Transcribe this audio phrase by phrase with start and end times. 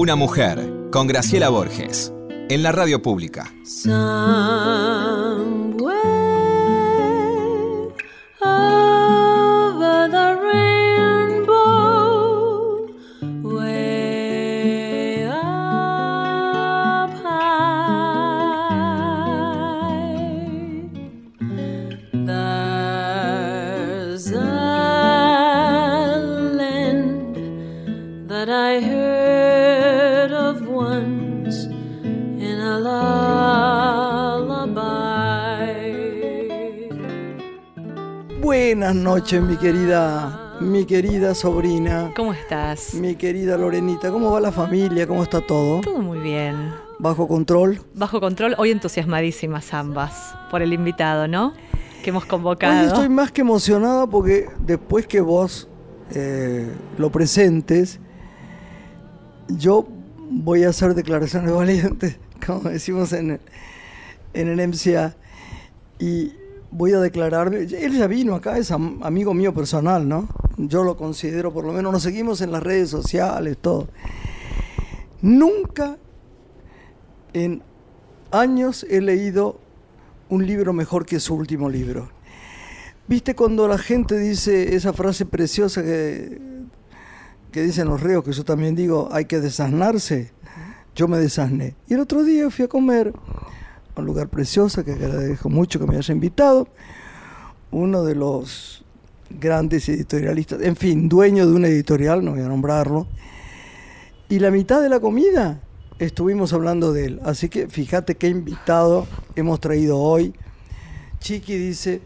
[0.00, 2.10] Una mujer, con Graciela Borges,
[2.48, 3.52] en la radio pública.
[39.20, 42.10] Noches, mi querida, mi querida sobrina.
[42.16, 42.94] ¿Cómo estás?
[42.94, 45.06] Mi querida Lorenita, ¿cómo va la familia?
[45.06, 45.82] ¿Cómo está todo?
[45.82, 46.72] Todo muy bien.
[46.98, 47.82] ¿Bajo control?
[47.92, 51.52] Bajo control, hoy entusiasmadísimas ambas por el invitado, ¿no?
[52.02, 52.80] Que hemos convocado.
[52.80, 55.68] Hoy estoy más que emocionada porque después que vos
[56.14, 58.00] eh, lo presentes,
[59.48, 59.86] yo
[60.30, 63.40] voy a hacer declaraciones valientes, como decimos en el,
[64.32, 65.14] en el MCA,
[65.98, 66.32] y
[66.70, 70.28] voy a declarar, él ya vino acá, es amigo mío personal, ¿no?
[70.56, 73.88] Yo lo considero, por lo menos nos seguimos en las redes sociales, todo.
[75.22, 75.98] Nunca
[77.32, 77.62] en
[78.30, 79.58] años he leído
[80.28, 82.10] un libro mejor que su último libro.
[83.08, 86.40] ¿Viste cuando la gente dice esa frase preciosa que,
[87.50, 90.30] que dicen los reos, que yo también digo, hay que desasnarse?
[90.94, 91.74] Yo me desasné.
[91.88, 93.12] Y el otro día fui a comer
[94.00, 96.68] un lugar precioso que agradezco mucho que me haya invitado.
[97.70, 98.84] Uno de los
[99.30, 103.06] grandes editorialistas, en fin, dueño de una editorial, no voy a nombrarlo.
[104.28, 105.60] Y la mitad de la comida
[105.98, 107.20] estuvimos hablando de él.
[107.24, 109.06] Así que fíjate qué invitado
[109.36, 110.34] hemos traído hoy.
[111.20, 112.00] Chiqui dice,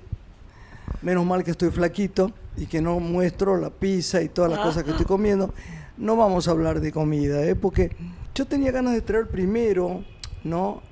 [1.03, 4.85] menos mal que estoy flaquito y que no muestro la pizza y todas las cosas
[4.85, 5.55] que estoy comiendo.
[5.97, 7.55] No vamos a hablar de comida, ¿eh?
[7.55, 7.95] porque
[8.35, 10.03] yo tenía ganas de traer primero,
[10.43, 10.83] ¿no?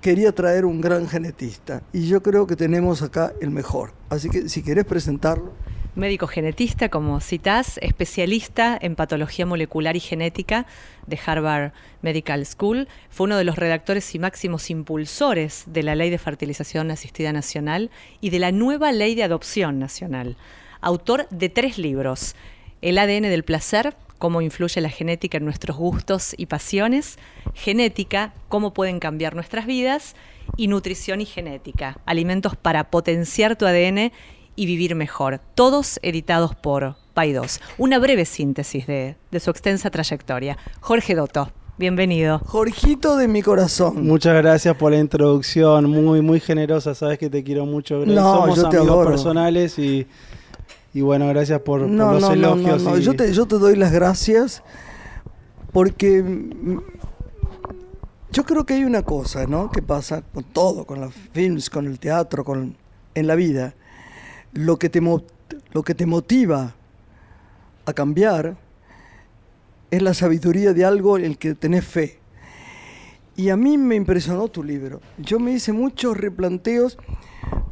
[0.00, 3.92] Quería traer un gran genetista y yo creo que tenemos acá el mejor.
[4.08, 5.52] Así que si querés presentarlo.
[5.96, 10.66] Médico genetista, como citás, especialista en patología molecular y genética
[11.06, 12.88] de Harvard Medical School.
[13.10, 17.90] Fue uno de los redactores y máximos impulsores de la Ley de Fertilización Asistida Nacional
[18.20, 20.36] y de la nueva Ley de Adopción Nacional.
[20.80, 22.36] Autor de tres libros.
[22.82, 27.18] El ADN del placer, cómo influye la genética en nuestros gustos y pasiones,
[27.54, 30.14] genética, cómo pueden cambiar nuestras vidas,
[30.56, 34.12] y nutrición y genética, alimentos para potenciar tu ADN
[34.56, 37.60] y vivir mejor, todos editados por Paidos.
[37.78, 40.58] Una breve síntesis de, su extensa trayectoria.
[40.80, 41.50] Jorge Dotto.
[41.78, 42.40] Bienvenido.
[42.40, 44.06] Jorgito de mi corazón.
[44.06, 48.04] Muchas gracias por la introducción, muy muy generosa, sabes que te quiero mucho.
[48.04, 50.06] No, Somos yo te amigos personales y
[50.92, 52.82] y bueno, gracias por, los elogios.
[52.82, 54.62] No, yo, te, yo te doy las gracias
[55.72, 56.24] porque
[58.32, 59.70] yo creo que hay una cosa, ¿no?
[59.70, 62.76] Que pasa con todo, con los films, con el teatro, con
[63.14, 63.74] en la vida.
[64.52, 66.74] Lo que te, lo que te motiva
[67.86, 68.56] a cambiar
[69.90, 72.18] es la sabiduría de algo en el que tenés fe.
[73.36, 75.00] Y a mí me impresionó tu libro.
[75.18, 76.98] Yo me hice muchos replanteos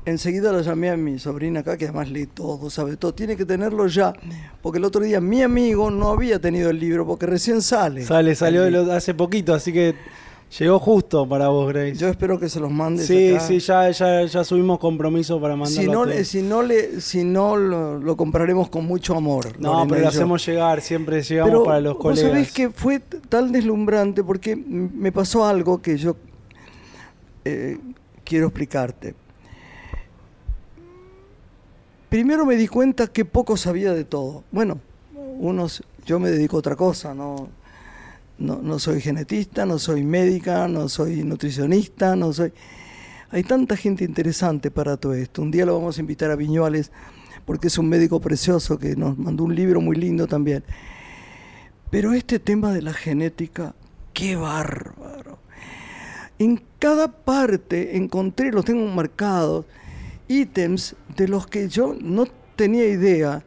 [0.09, 3.13] Enseguida la llamé a mi sobrina acá, que además lee todo, sabe todo.
[3.13, 4.15] Tiene que tenerlo ya,
[4.63, 8.07] porque el otro día mi amigo no había tenido el libro, porque recién sale.
[8.07, 9.95] Sale, salió hace poquito, así que
[10.59, 11.97] llegó justo para vos, Grace.
[11.97, 13.05] Yo espero que se los mande.
[13.05, 15.83] Sí, sí, ya, ya, ya subimos compromiso para mandarlo.
[15.83, 19.61] Si no, le, si no, le, si no lo, compraremos con mucho amor.
[19.61, 22.25] No, pero lo hacemos llegar, siempre llegamos para los colegas.
[22.25, 26.17] Vos sabés que fue tan deslumbrante porque me pasó algo que yo
[27.45, 27.77] eh,
[28.25, 29.28] quiero explicarte
[32.09, 34.45] primero me di cuenta que poco sabía de todo.
[34.51, 34.81] Bueno,
[35.39, 37.49] unos, yo me dedico a otra cosa, no,
[38.39, 42.53] no, soy genetista, no soy médica, no soy nutricionista, no soy...
[43.31, 45.43] Hay tanta gente interesante para todo esto.
[45.43, 46.91] Un día lo vamos a invitar a Viñuales
[47.45, 50.65] porque es un médico precioso que nos mandó un libro muy lindo también.
[51.91, 53.75] Pero este tema de la genética,
[54.13, 55.39] qué bárbaro.
[56.39, 59.67] En cada parte encontré, los tengo marcados,
[60.29, 62.27] ítems de los que yo no
[62.57, 63.43] tenía idea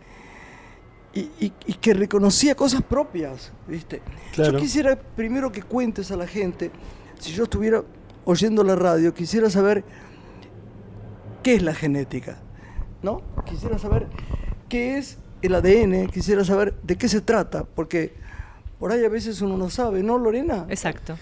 [1.14, 1.50] y,
[1.82, 4.02] que reconocía cosas propias, ¿viste?
[4.34, 6.72] Yo quisiera primero que cuentes a la gente,
[7.20, 7.84] si yo estuviera
[8.24, 9.84] oyendo la radio, quisiera saber
[11.44, 12.38] qué es la genética,
[13.02, 13.22] ¿no?
[13.46, 14.08] Quisiera saber
[14.70, 18.14] qué es el ADN, quisiera saber de qué se trata, porque
[18.80, 20.66] por ahí a veces uno no sabe, ¿no, Lorena?
[20.70, 21.18] Exacto.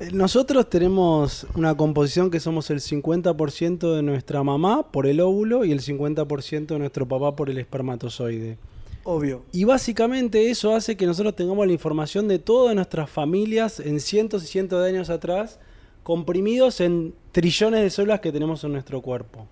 [0.00, 5.64] Eh, nosotros tenemos una composición que somos el 50% de nuestra mamá por el óvulo
[5.64, 8.58] y el 50% de nuestro papá por el espermatozoide.
[9.04, 9.42] Obvio.
[9.52, 14.42] Y básicamente eso hace que nosotros tengamos la información de todas nuestras familias en cientos
[14.42, 15.60] y cientos de años atrás,
[16.02, 19.46] comprimidos en trillones de células que tenemos en nuestro cuerpo.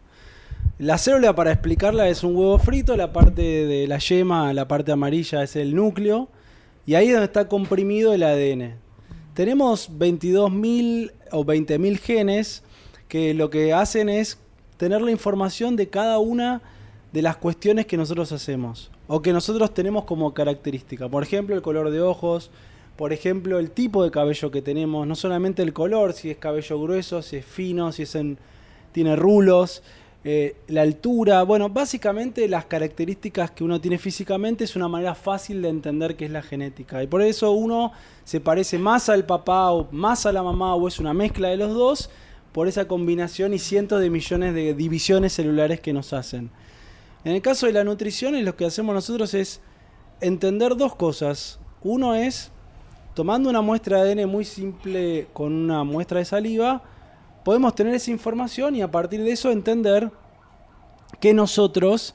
[0.79, 4.91] La célula, para explicarla, es un huevo frito, la parte de la yema, la parte
[4.91, 6.29] amarilla es el núcleo,
[6.87, 8.75] y ahí es donde está comprimido el ADN.
[9.35, 12.63] Tenemos 22.000 o 20.000 genes
[13.09, 14.39] que lo que hacen es
[14.77, 16.61] tener la información de cada una
[17.13, 21.09] de las cuestiones que nosotros hacemos o que nosotros tenemos como característica.
[21.09, 22.51] Por ejemplo, el color de ojos,
[22.97, 26.81] por ejemplo, el tipo de cabello que tenemos, no solamente el color, si es cabello
[26.81, 28.39] grueso, si es fino, si es en,
[28.93, 29.83] tiene rulos,
[30.25, 35.61] eh, la altura, bueno, básicamente las características que uno tiene físicamente es una manera fácil
[35.63, 37.03] de entender qué es la genética.
[37.03, 37.93] Y por eso uno
[38.25, 41.57] se parece más al papá o más a la mamá o es una mezcla de
[41.57, 42.09] los dos
[42.53, 46.51] por esa combinación y cientos de millones de divisiones celulares que nos hacen.
[47.25, 49.61] En el caso de la nutrición, lo que hacemos nosotros es
[50.21, 51.59] entender dos cosas.
[51.83, 52.53] Uno es,
[53.15, 56.83] tomando una muestra de ADN muy simple con una muestra de saliva,
[57.45, 60.11] podemos tener esa información y a partir de eso entender
[61.21, 62.15] que nosotros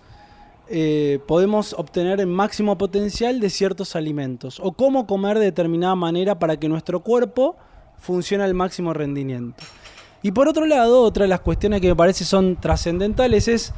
[0.69, 6.39] eh, podemos obtener el máximo potencial de ciertos alimentos o cómo comer de determinada manera
[6.39, 7.55] para que nuestro cuerpo
[7.97, 9.63] funcione al máximo rendimiento.
[10.21, 13.73] Y por otro lado, otra de las cuestiones que me parece son trascendentales es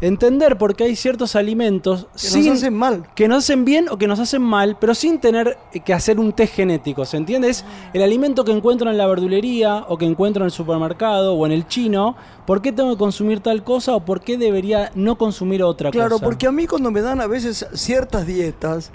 [0.00, 3.06] entender por qué hay ciertos alimentos que nos hacen mal.
[3.14, 6.32] Que nos hacen bien o que nos hacen mal, pero sin tener que hacer un
[6.32, 7.48] test genético, ¿se entiende?
[7.48, 11.46] Es el alimento que encuentro en la verdulería o que encuentro en el supermercado o
[11.46, 12.16] en el chino,
[12.46, 15.98] ¿por qué tengo que consumir tal cosa o por qué debería no consumir otra cosa?
[15.98, 18.92] Claro, porque a mí cuando me dan a veces ciertas dietas,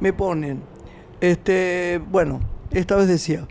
[0.00, 0.62] me ponen,
[1.20, 2.40] este, bueno,
[2.70, 3.46] esta vez decía,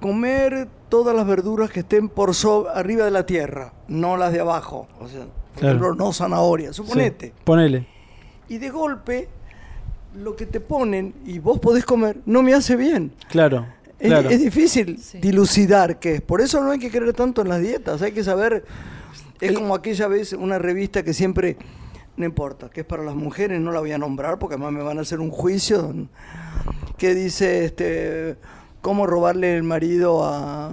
[0.00, 2.32] comer todas las verduras que estén por
[2.74, 4.86] arriba de la tierra, no las de abajo.
[5.00, 5.26] O sea,
[5.58, 7.32] por ejemplo, no zanahoria, suponete.
[7.44, 7.86] ponele.
[8.48, 9.28] Y de golpe,
[10.14, 13.12] lo que te ponen y vos podés comer, no me hace bien.
[13.28, 13.66] Claro.
[13.98, 16.20] Es, difícil dilucidar qué es.
[16.20, 18.00] Por eso no hay que creer tanto en las dietas.
[18.00, 18.64] Hay que saber.
[19.40, 21.56] Es como aquella vez una revista que siempre.
[22.16, 24.82] No importa, que es para las mujeres, no la voy a nombrar porque además me
[24.82, 25.94] van a hacer un juicio.
[26.96, 28.36] Que dice este
[28.80, 30.72] cómo robarle el marido a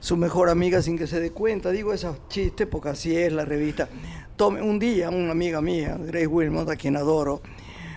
[0.00, 1.70] su mejor amiga sin que se dé cuenta.
[1.70, 3.88] Digo esos chistes porque así es la revista.
[4.36, 7.40] Tome, un día una amiga mía, Grace Wilmot, a quien adoro,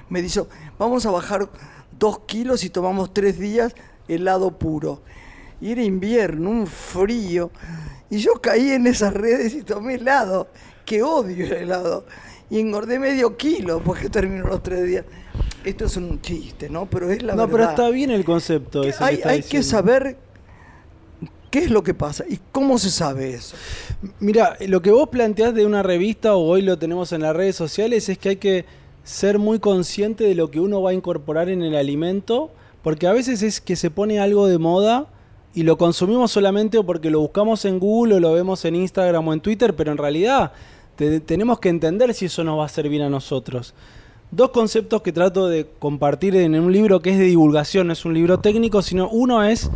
[0.10, 0.48] me dijo,
[0.78, 1.50] vamos a bajar
[1.98, 3.76] dos kilos y tomamos tres días
[4.08, 5.02] helado puro.
[5.62, 7.52] Y era invierno, un frío.
[8.10, 10.48] Y yo caí en esas redes y tomé helado,
[10.86, 12.06] que odio el helado.
[12.50, 15.06] Y engordé medio kilo porque terminó los tres días.
[15.64, 16.86] Esto es un chiste, ¿no?
[16.90, 17.48] Pero es la verdad.
[17.48, 18.84] No, pero está bien el concepto.
[19.00, 20.18] hay hay que saber
[21.50, 23.56] qué es lo que pasa y cómo se sabe eso.
[24.20, 27.56] Mira, lo que vos planteás de una revista o hoy lo tenemos en las redes
[27.56, 28.66] sociales es que hay que
[29.04, 32.52] ser muy consciente de lo que uno va a incorporar en el alimento,
[32.84, 35.08] porque a veces es que se pone algo de moda
[35.54, 39.34] y lo consumimos solamente porque lo buscamos en Google o lo vemos en Instagram o
[39.34, 40.52] en Twitter, pero en realidad
[41.26, 43.74] tenemos que entender si eso nos va a servir a nosotros
[44.32, 48.06] dos conceptos que trato de compartir en un libro que es de divulgación, no es
[48.06, 49.70] un libro técnico, sino uno es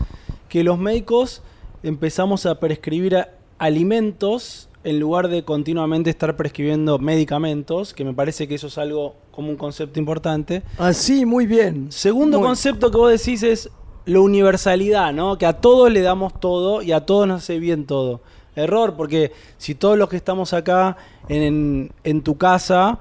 [0.49, 1.41] que los médicos
[1.83, 8.55] empezamos a prescribir alimentos en lugar de continuamente estar prescribiendo medicamentos, que me parece que
[8.55, 10.63] eso es algo como un concepto importante.
[10.77, 11.91] Así, ah, muy bien.
[11.91, 13.69] Segundo concepto que vos decís es
[14.05, 15.37] la universalidad, ¿no?
[15.37, 18.21] Que a todos le damos todo y a todos nos hace bien todo.
[18.55, 20.97] Error, porque si todos los que estamos acá
[21.27, 22.99] en, en tu casa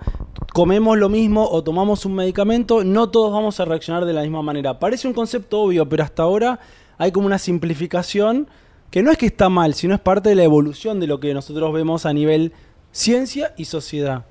[0.54, 4.40] comemos lo mismo o tomamos un medicamento, no todos vamos a reaccionar de la misma
[4.40, 4.78] manera.
[4.78, 6.60] Parece un concepto obvio, pero hasta ahora
[6.96, 8.48] hay como una simplificación
[8.92, 11.32] que no es que está mal, sino es parte de la evolución de lo que
[11.32, 12.52] nosotros vemos a nivel
[12.92, 14.26] ciencia y sociedad.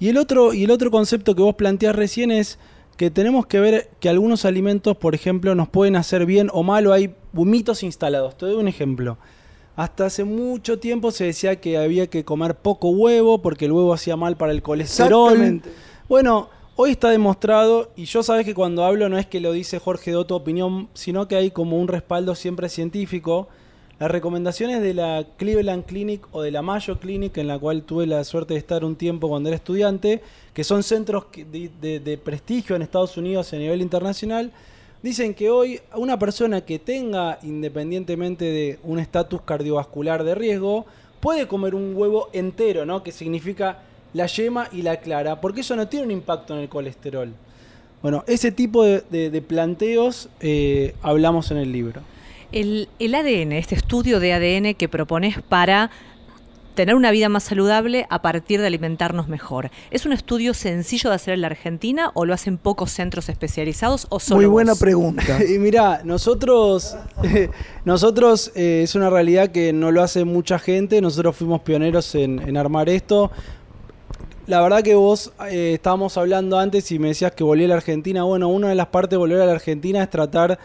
[0.00, 2.58] Y el otro, y el otro concepto que vos planteás recién es
[2.96, 6.84] que tenemos que ver que algunos alimentos, por ejemplo, nos pueden hacer bien o mal
[6.88, 8.36] o hay mitos instalados.
[8.36, 9.18] Te doy un ejemplo.
[9.76, 13.94] Hasta hace mucho tiempo se decía que había que comer poco huevo porque el huevo
[13.94, 15.62] hacía mal para el colesterol.
[16.08, 19.78] Bueno, hoy está demostrado, y yo sabes que cuando hablo no es que lo dice
[19.78, 23.46] Jorge de tu opinión, sino que hay como un respaldo siempre científico.
[23.98, 28.06] Las recomendaciones de la Cleveland Clinic o de la Mayo Clinic, en la cual tuve
[28.06, 30.22] la suerte de estar un tiempo cuando era estudiante,
[30.52, 34.52] que son centros de prestigio en Estados Unidos a nivel internacional,
[35.06, 40.86] Dicen que hoy una persona que tenga, independientemente de un estatus cardiovascular de riesgo,
[41.20, 43.02] puede comer un huevo entero, ¿no?
[43.02, 43.82] Que significa
[44.14, 47.32] la yema y la clara, porque eso no tiene un impacto en el colesterol.
[48.02, 52.00] Bueno, ese tipo de, planteos eh, hablamos en el libro.
[52.56, 55.90] El, el, ADN, este estudio de ADN que propones para
[56.74, 59.70] tener una vida más saludable a partir de alimentarnos mejor.
[59.90, 64.06] ¿Es un estudio sencillo de hacer en la Argentina o lo hacen pocos centros especializados
[64.08, 64.80] o solo Muy buena vos?
[64.80, 65.38] pregunta.
[65.48, 66.96] Y mira, nosotros,
[67.84, 72.38] nosotros eh, es una realidad que no lo hace mucha gente, nosotros fuimos pioneros en,
[72.38, 73.30] en armar esto.
[74.46, 77.74] La verdad que vos eh, estábamos hablando antes y me decías que volví a la
[77.74, 78.22] Argentina.
[78.22, 80.58] Bueno, una de las partes de volver a la Argentina es tratar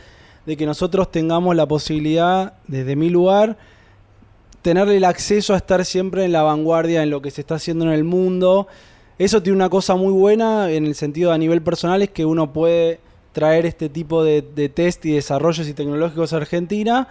[0.45, 3.57] de que nosotros tengamos la posibilidad, desde mi lugar,
[4.61, 7.85] tenerle el acceso a estar siempre en la vanguardia en lo que se está haciendo
[7.85, 8.67] en el mundo.
[9.17, 12.53] Eso tiene una cosa muy buena en el sentido a nivel personal, es que uno
[12.53, 12.99] puede
[13.33, 17.07] traer este tipo de, de test y desarrollos y tecnológicos a Argentina.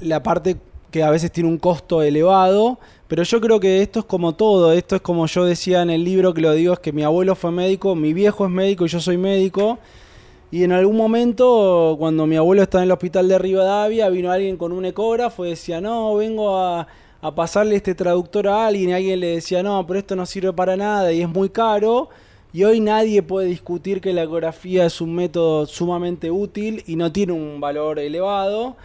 [0.00, 0.56] La parte
[0.90, 2.78] que a veces tiene un costo elevado,
[3.08, 6.04] pero yo creo que esto es como todo, esto es como yo decía en el
[6.04, 8.88] libro que lo digo, es que mi abuelo fue médico, mi viejo es médico y
[8.88, 9.78] yo soy médico.
[10.52, 14.58] Y en algún momento, cuando mi abuelo estaba en el hospital de Rivadavia, vino alguien
[14.58, 16.86] con un ecógrafo y decía, no, vengo a,
[17.22, 18.90] a pasarle este traductor a alguien.
[18.90, 22.10] Y alguien le decía, no, pero esto no sirve para nada y es muy caro.
[22.52, 27.10] Y hoy nadie puede discutir que la ecografía es un método sumamente útil y no
[27.10, 28.76] tiene un valor elevado.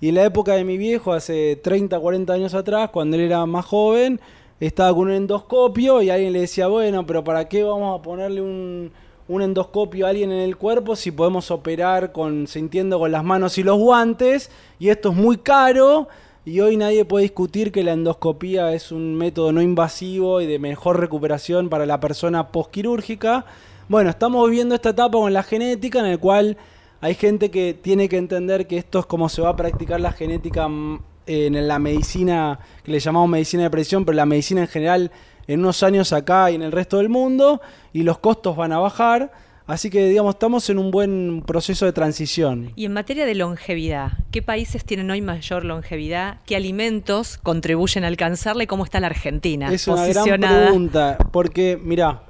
[0.00, 3.46] Y en la época de mi viejo, hace 30, 40 años atrás, cuando él era
[3.46, 4.18] más joven,
[4.58, 8.42] estaba con un endoscopio y alguien le decía, bueno, pero ¿para qué vamos a ponerle
[8.42, 8.90] un,
[9.28, 13.58] un endoscopio a alguien en el cuerpo si podemos operar con, sintiendo con las manos
[13.58, 14.50] y los guantes?
[14.78, 16.08] Y esto es muy caro.
[16.44, 20.58] Y hoy nadie puede discutir que la endoscopía es un método no invasivo y de
[20.58, 23.44] mejor recuperación para la persona posquirúrgica.
[23.88, 26.56] Bueno, estamos viviendo esta etapa con la genética en el cual
[27.00, 30.12] hay gente que tiene que entender que esto es como se va a practicar la
[30.12, 34.68] genética mm, en la medicina, que le llamamos medicina de precisión, pero la medicina en
[34.68, 35.12] general
[35.46, 37.60] en unos años acá y en el resto del mundo,
[37.92, 39.32] y los costos van a bajar.
[39.66, 42.72] Así que, digamos, estamos en un buen proceso de transición.
[42.74, 46.40] Y en materia de longevidad, ¿qué países tienen hoy mayor longevidad?
[46.46, 49.72] ¿Qué alimentos contribuyen a alcanzarla y cómo está la Argentina?
[49.72, 52.24] Es una gran pregunta, porque, mirá,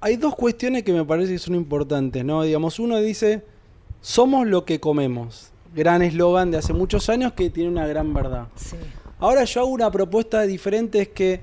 [0.00, 2.42] hay dos cuestiones que me parece que son importantes, ¿no?
[2.42, 3.42] Digamos, uno dice,
[4.02, 5.50] somos lo que comemos.
[5.74, 8.48] Gran eslogan de hace muchos años que tiene una gran verdad.
[8.56, 8.76] Sí.
[9.20, 11.40] Ahora yo hago una propuesta diferente, es que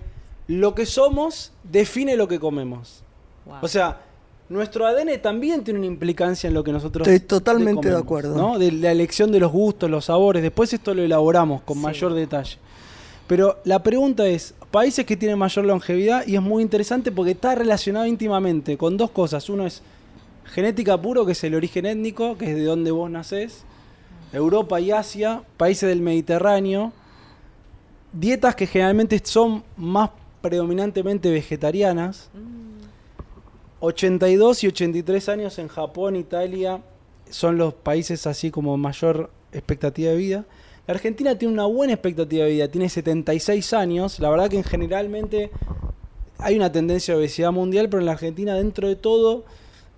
[0.48, 3.04] lo que somos define lo que comemos.
[3.46, 3.58] Wow.
[3.62, 4.02] O sea,
[4.50, 8.36] nuestro ADN también tiene una implicancia en lo que nosotros Estoy totalmente comemos, de acuerdo.
[8.36, 8.58] ¿no?
[8.58, 10.42] De la elección de los gustos, los sabores.
[10.42, 11.84] Después esto lo elaboramos con Sí.
[11.84, 12.58] mayor detalle.
[13.28, 17.56] Pero la pregunta es, países que tienen mayor longevidad, y es muy interesante porque está
[17.56, 19.50] relacionado íntimamente con dos cosas.
[19.50, 19.82] Uno es
[20.46, 23.64] genética puro, que es el origen étnico, que es de donde vos nacés.
[24.32, 26.94] Europa y Asia, países del Mediterráneo.
[28.14, 30.10] Dietas que generalmente son más
[30.42, 32.30] predominantemente vegetarianas.
[33.80, 36.82] 82 y 83 años en Japón, Italia,
[37.30, 40.46] son los países así como mayor expectativa de vida.
[40.88, 44.20] La Argentina tiene una buena expectativa de vida, tiene 76 años.
[44.20, 45.52] La verdad que en generalmente
[46.40, 49.44] hay una tendencia de obesidad mundial, pero en la Argentina dentro de todo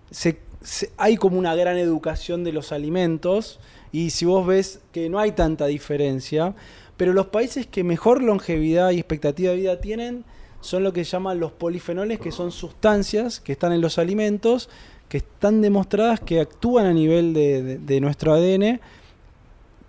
[0.10, 3.60] se- se- hay como una gran educación de los alimentos
[3.92, 6.56] y si vos ves que no hay tanta diferencia,
[7.00, 10.26] pero los países que mejor longevidad y expectativa de vida tienen
[10.60, 14.70] son lo que llaman los polifenoles, que son sustancias que están en los alimentos,
[15.08, 18.82] que están demostradas que actúan a nivel de, nuestro ADN,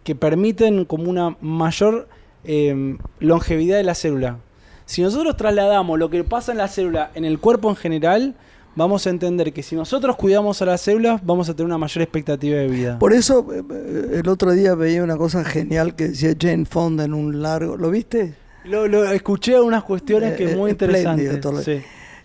[0.05, 2.07] que permiten como una mayor
[2.45, 4.39] eh, longevidad de la célula.
[4.87, 8.37] Si nosotros trasladamos lo que pasa en la célula en el cuerpo en general,
[8.77, 12.03] vamos a entender que si nosotros cuidamos a las células, vamos a tener una mayor
[12.03, 12.99] expectativa de vida.
[12.99, 17.05] Por eso eh, eh, el otro día veía una cosa genial que decía Jane Fonda
[17.05, 17.77] en un largo.
[17.77, 18.35] ¿Lo viste?
[18.65, 21.65] Lo, lo- escuché unas cuestiones que Eh, es muy espléndido interesantes.
[21.65, 21.83] Sí,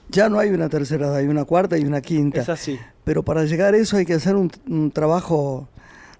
[0.09, 2.41] Ya no hay una tercera edad, hay una cuarta y una quinta.
[2.41, 2.77] es así.
[3.03, 5.67] Pero para llegar a eso hay que hacer un, un trabajo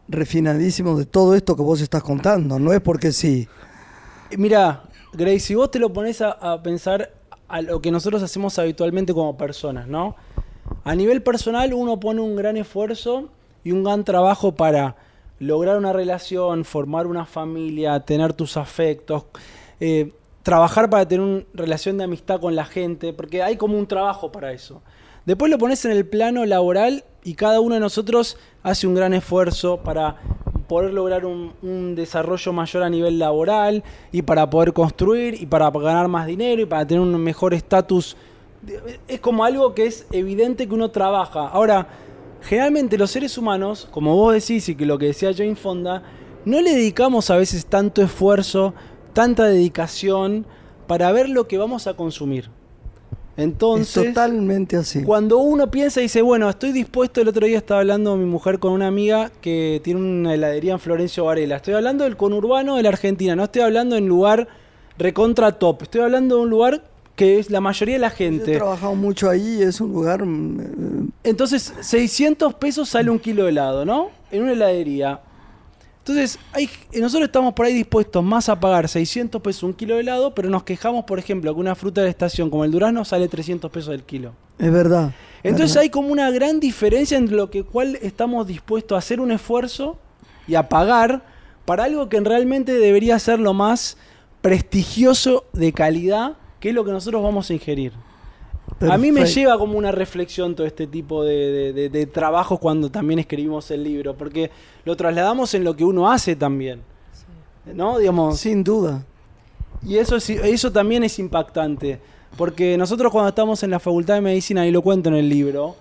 [0.07, 2.59] refinadísimo de todo esto que vos estás contando.
[2.59, 3.47] No es porque sí.
[4.37, 7.11] Mira, Grace, si vos te lo pones a, a pensar
[7.47, 10.15] a lo que nosotros hacemos habitualmente como personas, ¿no?
[10.83, 13.29] A nivel personal uno pone un gran esfuerzo
[13.63, 14.95] y un gran trabajo para
[15.39, 19.25] lograr una relación, formar una familia, tener tus afectos,
[19.79, 23.87] eh, trabajar para tener una relación de amistad con la gente, porque hay como un
[23.87, 24.81] trabajo para eso.
[25.25, 29.13] Después lo pones en el plano laboral y cada uno de nosotros hace un gran
[29.13, 30.17] esfuerzo para
[30.67, 35.69] poder lograr un, un desarrollo mayor a nivel laboral y para poder construir y para
[35.71, 38.17] ganar más dinero y para tener un mejor estatus.
[39.07, 41.47] Es como algo que es evidente que uno trabaja.
[41.47, 41.87] Ahora,
[42.41, 46.03] generalmente los seres humanos, como vos decís y que lo que decía Jane Fonda,
[46.45, 48.73] no le dedicamos a veces tanto esfuerzo,
[49.13, 50.45] tanta dedicación
[50.87, 52.49] para ver lo que vamos a consumir.
[53.37, 55.03] Entonces, es totalmente así.
[55.03, 58.59] Cuando uno piensa y dice, bueno, estoy dispuesto, el otro día estaba hablando mi mujer
[58.59, 61.57] con una amiga que tiene una heladería en Florencio Varela.
[61.57, 64.47] Estoy hablando del conurbano de la Argentina, no estoy hablando en lugar
[64.97, 66.83] recontra top, estoy hablando de un lugar
[67.17, 68.55] que es la mayoría de la Yo he gente.
[68.55, 70.25] trabajado mucho ahí, es un lugar...
[70.25, 74.09] mm, Entonces, 600 pesos sale un kilo de helado, ¿no?
[74.31, 75.19] En una heladería.
[76.07, 80.01] Entonces, hay, nosotros estamos por ahí dispuestos más a pagar 600 pesos un kilo de
[80.01, 83.03] helado, pero nos quejamos, por ejemplo, que una fruta de la estación como el durazno
[83.03, 84.33] sale 300 pesos el kilo.
[84.59, 85.15] Es verdad.
[85.41, 85.81] Entonces verdad.
[85.81, 89.97] hay como una gran diferencia entre lo que cual estamos dispuestos a hacer un esfuerzo
[90.47, 91.23] y a pagar
[91.65, 93.97] para algo que realmente debería ser lo más
[94.43, 97.93] prestigioso de calidad, que es lo que nosotros vamos a ingerir.
[98.89, 102.59] A mí me lleva como una reflexión todo este tipo de, de, de- de trabajos
[102.59, 104.51] cuando también escribimos el libro, porque
[104.83, 106.81] lo trasladamos en lo que uno hace también.
[107.73, 107.97] ¿No?
[107.97, 109.03] Digamos, Sin duda.
[109.83, 111.99] y eso, es- eso también es impactante.
[112.37, 115.75] Porque nosotros cuando estamos en la Facultad de Medicina, y lo cuento en el libro,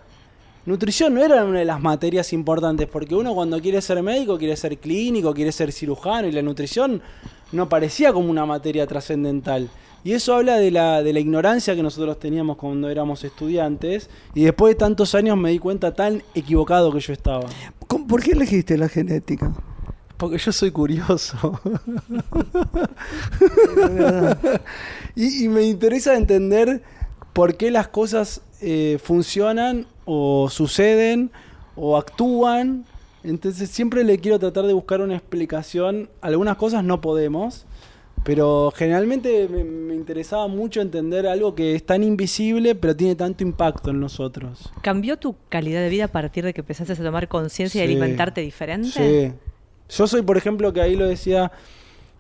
[0.66, 4.56] nutrición no era una de las materias importantes, porque uno cuando quiere ser médico, quiere
[4.56, 7.02] ser clínico, quiere ser cirujano, y la nutrición
[7.50, 9.68] no parecía como una materia trascendental.
[10.04, 14.44] Y eso habla de la, de la ignorancia que nosotros teníamos cuando éramos estudiantes, y
[14.44, 17.46] después de tantos años me di cuenta tan equivocado que yo estaba.
[17.86, 19.50] ¿Cómo- ¿Por qué elegiste la genética?
[20.18, 21.60] Porque yo soy curioso.
[25.16, 26.82] Y me interesa entender
[27.32, 31.30] por qué las cosas eh, funcionan o suceden
[31.76, 32.84] o actúan.
[33.22, 36.08] Entonces siempre le quiero tratar de buscar una explicación.
[36.20, 37.64] Algunas cosas no podemos,
[38.24, 43.42] pero generalmente me, me interesaba mucho entender algo que es tan invisible pero tiene tanto
[43.44, 44.72] impacto en nosotros.
[44.82, 47.92] ¿Cambió tu calidad de vida a partir de que empezaste a tomar conciencia y Sí.
[47.92, 48.88] alimentarte diferente?
[48.88, 49.32] Sí.
[49.96, 51.52] Yo soy, por ejemplo, que ahí lo decía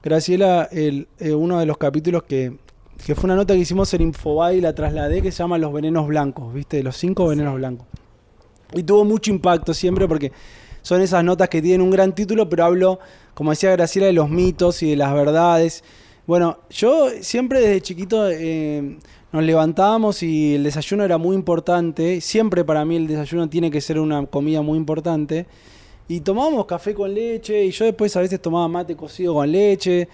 [0.02, 2.58] Graciela, el, eh, uno de los capítulos que,
[3.06, 5.72] que fue una nota que hicimos en Infobae y la trasladé que se llama Los
[5.72, 6.82] Venenos Blancos, ¿viste?
[6.82, 7.86] Los cinco venenos blancos.
[8.74, 10.30] Y tuvo mucho impacto siempre porque
[10.84, 13.00] son esas notas que tienen un gran título, pero hablo,
[13.32, 15.82] como decía Graciela, de los mitos y de las verdades.
[16.26, 18.98] Bueno, yo siempre desde chiquito eh,
[19.32, 22.20] nos levantábamos y el desayuno era muy importante.
[22.20, 25.46] Siempre para mí el desayuno tiene que ser una comida muy importante.
[26.06, 30.06] Y tomábamos café con leche y yo después a veces tomaba mate cocido con leche.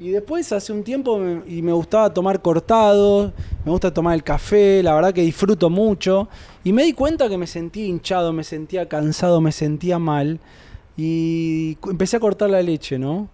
[0.00, 3.34] Y después hace un tiempo me, y me gustaba tomar cortado,
[3.66, 6.26] me gusta tomar el café, la verdad que disfruto mucho.
[6.64, 10.40] Y me di cuenta que me sentía hinchado, me sentía cansado, me sentía mal.
[10.96, 13.28] Y empecé a cortar la leche, ¿no?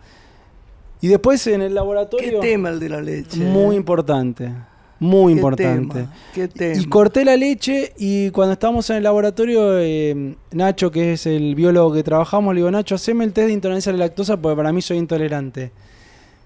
[1.01, 2.41] Y después en el ¿Qué laboratorio...
[2.41, 3.39] tema el de la leche?
[3.39, 3.79] Muy eh?
[3.79, 4.51] importante,
[4.99, 5.95] muy ¿Qué importante.
[5.95, 6.15] tema?
[6.35, 6.81] ¿Qué tema?
[6.81, 11.55] Y corté la leche y cuando estábamos en el laboratorio, eh, Nacho, que es el
[11.55, 14.57] biólogo que trabajamos, le digo, Nacho, haceme el test de intolerancia a la lactosa porque
[14.57, 15.71] para mí soy intolerante.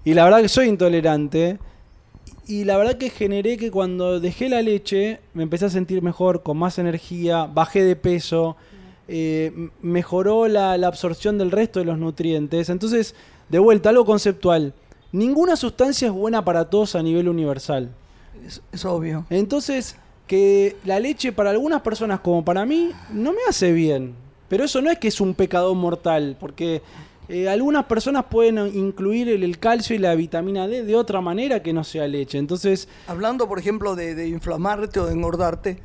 [0.03, 1.59] Y la verdad que soy intolerante.
[2.47, 6.43] Y la verdad que generé que cuando dejé la leche me empecé a sentir mejor,
[6.43, 8.57] con más energía, bajé de peso,
[9.07, 12.69] eh, mejoró la, la absorción del resto de los nutrientes.
[12.69, 13.15] Entonces,
[13.49, 14.73] de vuelta, algo conceptual.
[15.11, 17.89] Ninguna sustancia es buena para todos a nivel universal.
[18.45, 19.25] Es, es obvio.
[19.29, 24.15] Entonces, que la leche para algunas personas como para mí no me hace bien.
[24.47, 26.81] Pero eso no es que es un pecado mortal, porque
[27.31, 31.63] eh, algunas personas pueden incluir el, el calcio y la vitamina D de otra manera
[31.63, 32.37] que no sea leche.
[32.37, 35.79] Entonces, Hablando, por ejemplo, de, de inflamarte o de engordarte,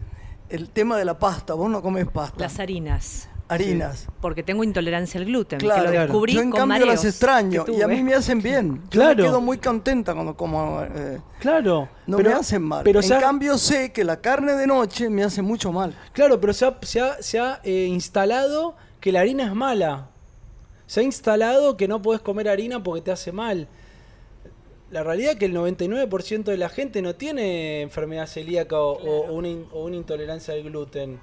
[0.49, 2.37] el tema de la pasta, vos no comes pasta.
[2.45, 3.29] Las harinas.
[3.49, 4.07] harinas.
[4.21, 5.59] Porque tengo intolerancia al gluten.
[5.61, 8.43] Claro, que lo descubrí yo en con cambio las extraño y a mí me hacen
[8.43, 8.83] bien.
[8.85, 9.17] Yo Claro.
[9.17, 10.83] me quedo muy contenta cuando como...
[10.83, 11.89] eh, claro.
[12.09, 12.83] no pero, me hacen mal.
[12.85, 15.95] Pero en ha- cambio sé que la carne de noche me hace mucho mal.
[16.13, 20.11] Claro, pero se ha, se ha- se ha, eh, instalado que la harina es mala.
[20.87, 23.69] Se ha instalado que no podés comer harina porque te hace mal.
[24.91, 29.33] La realidad es que el 99% de la gente no tiene enfermedad celíaca o, o
[29.33, 31.19] una, o una intolerancia al gluten.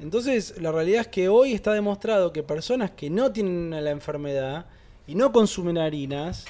[0.00, 4.66] Entonces, la realidad es que hoy está demostrado que personas que no tienen la enfermedad
[5.06, 6.44] y no consumen harinas,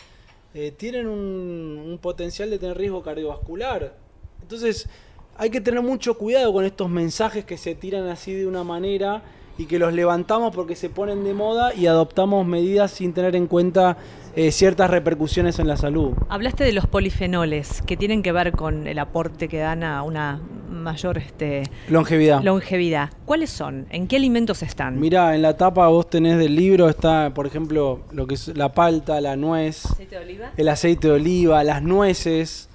[0.54, 3.94] eh, tienen un, un potencial de tener riesgo cardiovascular.
[4.40, 4.88] Entonces,
[5.36, 9.22] hay que tener mucho cuidado con estos mensajes que se tiran así de una manera
[9.58, 13.46] y que los levantamos porque se ponen de moda y adoptamos medidas sin tener en
[13.46, 13.96] cuenta
[14.34, 16.12] eh, ciertas repercusiones en la salud.
[16.28, 20.40] Hablaste de los polifenoles que tienen que ver con el aporte que dan a una
[20.70, 22.42] mayor este, Longevidad.
[22.42, 23.10] longevidad.
[23.24, 23.86] ¿Cuáles son?
[23.90, 25.00] ¿En qué alimentos están?
[25.00, 28.74] Mirá, en la tapa vos tenés del libro, está, por ejemplo, lo que es la
[28.74, 30.50] palta, la nuez, ¿Aceite de oliva?
[30.56, 32.68] el aceite de oliva, las nueces,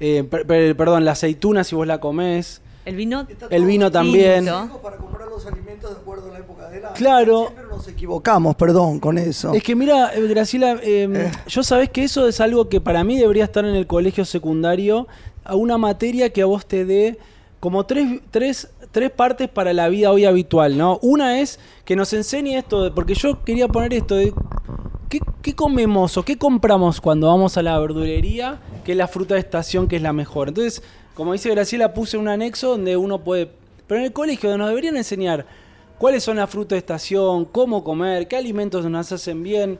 [0.00, 2.62] eh, per- per- perdón, la aceituna si vos la comés.
[2.84, 3.26] El vino.
[3.50, 4.46] El vino también.
[4.82, 6.94] Para comprar los alimentos de acuerdo a la época del año.
[6.94, 7.40] Claro.
[7.48, 9.52] Siempre nos equivocamos, perdón, con eso.
[9.54, 13.18] Es que mira, eh, Graciela, eh, yo sabés que eso es algo que para mí
[13.18, 15.06] debería estar en el colegio secundario,
[15.44, 17.18] a una materia que a vos te dé
[17.60, 20.98] como tres, tres, tres partes para la vida hoy habitual, ¿no?
[21.02, 24.32] Una es que nos enseñe esto, de- porque yo quería poner esto de
[25.08, 29.34] ¿qué, qué comemos o qué compramos cuando vamos a la verdulería, que es la fruta
[29.34, 30.48] de estación que es la mejor.
[30.48, 30.82] Entonces,
[31.14, 33.50] como dice Graciela, puse un anexo donde uno puede,
[33.86, 35.46] pero en el colegio nos deberían enseñar
[35.98, 39.78] cuáles son las frutas de estación, cómo comer, qué alimentos nos hacen bien.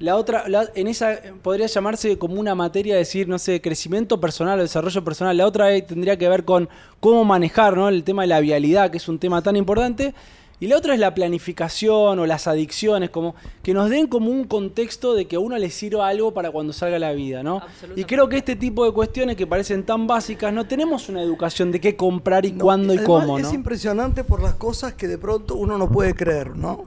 [0.00, 4.20] La otra, la- en esa eh, podría llamarse como una materia, decir, no sé, crecimiento
[4.20, 5.36] personal o desarrollo personal.
[5.36, 7.88] La otra eh, tendría que ver con cómo manejar, ¿no?
[7.88, 10.12] El tema de la vialidad, que es un tema tan importante.
[10.60, 14.44] Y la otra es la planificación o las adicciones, como que nos den como un
[14.44, 17.56] contexto de que a uno le sirva algo para cuando salga a la vida, ¿no?
[17.56, 18.00] Absolutamente.
[18.00, 21.72] Y creo que este tipo de cuestiones que parecen tan básicas, no tenemos una educación
[21.72, 23.46] de qué comprar y No, cuándo y cómo, ¿no?
[23.46, 26.84] Es impresionante por las cosas que de pronto uno no puede creer, ¿no?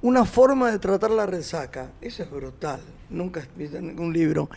[0.00, 4.48] Una forma de tratar la resaca, eso es brutal, nunca he visto en ningún libro.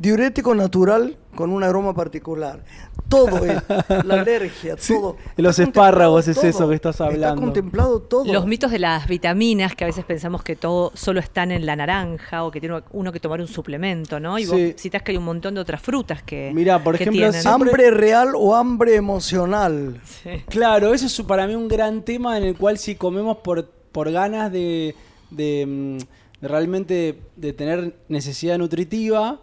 [0.00, 2.64] Diurético natural con un aroma particular.
[3.08, 3.60] Todo es,
[4.04, 5.16] la alergia, todo.
[5.36, 7.42] en los Está espárragos es eso que estás Está hablando.
[7.42, 8.32] contemplado todo.
[8.32, 11.76] Los mitos de las vitaminas, que a veces pensamos que todo solo están en la
[11.76, 14.38] naranja o que tiene uno que tomar un suplemento, ¿no?
[14.38, 14.74] Y vos Sí.
[14.78, 16.50] citás que hay un montón de otras frutas que.
[16.54, 17.46] Mirá, por que ejemplo, tienen.
[17.48, 20.00] Hambre real o hambre emocional.
[20.04, 20.30] Sí.
[20.48, 24.10] Claro, eso es para mí un gran tema en el cual si comemos por, por
[24.12, 24.94] ganas de,
[25.30, 25.98] de, mm,
[26.42, 29.40] de realmente de tener necesidad nutritiva,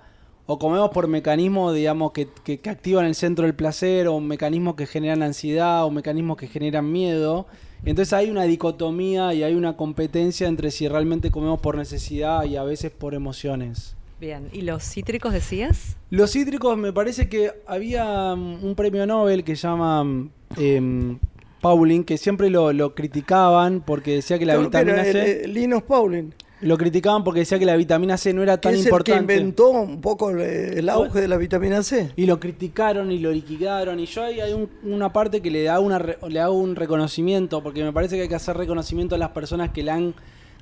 [0.48, 4.76] o comemos por mecanismos, digamos, que, que- que activan el centro del placer, o mecanismos
[4.76, 7.46] que generan ansiedad, o mecanismos que generan miedo.
[7.86, 12.56] Entonces hay una dicotomía y hay una competencia entre si realmente comemos por necesidad y
[12.56, 13.96] a veces por emociones.
[14.20, 14.48] Bien.
[14.52, 15.96] ¿Y los cítricos decías?
[16.10, 21.20] Los cítricos, me parece que había mm, un premio Nobel que se llama mm, em,
[21.62, 25.32] Pauling, que siempre lo, lo criticaban porque decía que la Creo que vitamina era C.
[25.44, 28.74] el- el Linus Pauling, Lo criticaban porque decía que la vitamina C no era tan
[28.74, 29.12] es importante.
[29.22, 32.12] el que inventó un poco el, el auge de la vitamina C.
[32.16, 34.00] Y lo criticaron y lo liquidaron.
[34.00, 37.62] Y yo ahí hay un- una parte que le da una le hago un reconocimiento,
[37.62, 40.16] porque me parece que hay que hacer reconocimiento a las personas que la han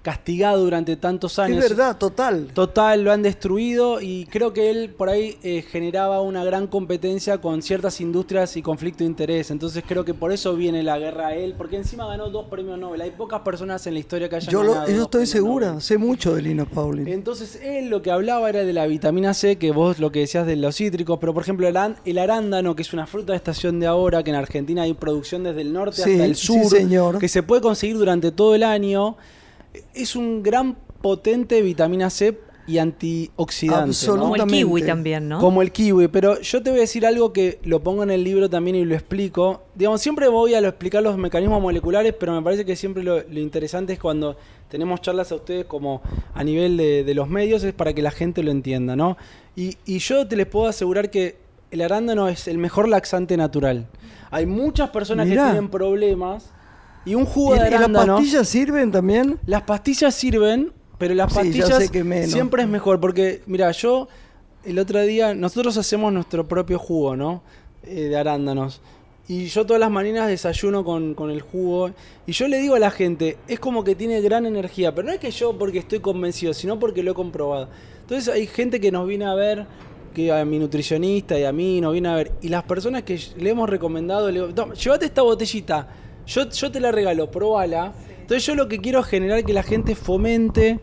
[0.06, 1.64] castigado durante tantos años.
[1.64, 2.50] Es verdad, total.
[2.54, 7.40] Total, lo han destruido y creo que él por ahí eh, generaba una gran competencia
[7.40, 9.50] con ciertas industrias y conflicto de interés.
[9.50, 12.78] Entonces creo que por eso viene la guerra a él, porque encima ganó dos premios
[12.78, 13.02] Nobel.
[13.02, 14.90] Hay pocas personas en la historia que hayan Yo, lo- ganado.
[14.92, 15.82] yo dos estoy segura, Nobel.
[15.82, 17.08] sé mucho de Linus Pauling.
[17.08, 20.46] Entonces él lo que hablaba era de la vitamina C, que vos lo que decías
[20.46, 23.38] de los cítricos, pero por ejemplo el, arán- el arándano, que es una fruta de
[23.38, 26.46] estación de ahora, que en Argentina hay producción desde el norte Sí, hasta el sí,
[26.46, 27.18] sur, señor.
[27.18, 29.18] que se puede conseguir durante todo el año,
[29.94, 33.96] es un gran potente vitamina C y antioxidante.
[34.08, 34.18] ¿no?
[34.20, 35.40] Como el kiwi también, ¿no?
[35.40, 38.24] Como el kiwi, pero yo te voy a decir algo que lo pongo en el
[38.24, 39.64] libro también y lo explico.
[39.76, 43.22] Digamos, siempre voy a lo- explicar los mecanismos moleculares, pero me parece que siempre lo,
[43.22, 44.36] lo interesante es cuando
[44.70, 46.02] tenemos charlas a ustedes como
[46.34, 49.16] a nivel de, de los medios, es para que la gente lo entienda, ¿no?
[49.56, 51.38] Y, y yo te les puedo asegurar que
[51.72, 53.86] el arándano es el mejor laxante natural.
[54.32, 55.44] Hay muchas personas Mirá.
[55.46, 56.52] que tienen problemas
[57.06, 58.16] y un jugo ¿Y, de y las arándano...
[58.16, 59.40] pastillas sirven también?
[59.46, 63.00] Las pastillas sirven, pero las Sí, pastillas que siempre es mejor.
[63.00, 64.08] Porque, mira, yo
[64.66, 67.44] el otro día, nosotros hacemos nuestro propio jugo, ¿no?
[67.84, 68.82] Eh, de arándanos.
[69.28, 71.92] Y yo todas las mañanas desayuno con, con el jugo.
[72.28, 74.94] Y yo le digo a la gente, es como que tiene gran energía.
[74.94, 77.70] Pero no es que yo porque estoy convencido, sino porque lo he comprobado.
[78.02, 79.66] Entonces hay gente que nos viene a ver,
[80.14, 82.32] que a mi nutricionista y a mí nos viene a ver.
[82.42, 85.88] Y las personas que le hemos recomendado, le digo, "Toma, llévate esta botellita.
[86.28, 87.94] Yo, yo te la regalo, probala.
[88.22, 90.80] Entonces yo lo que quiero es generar que la gente fomente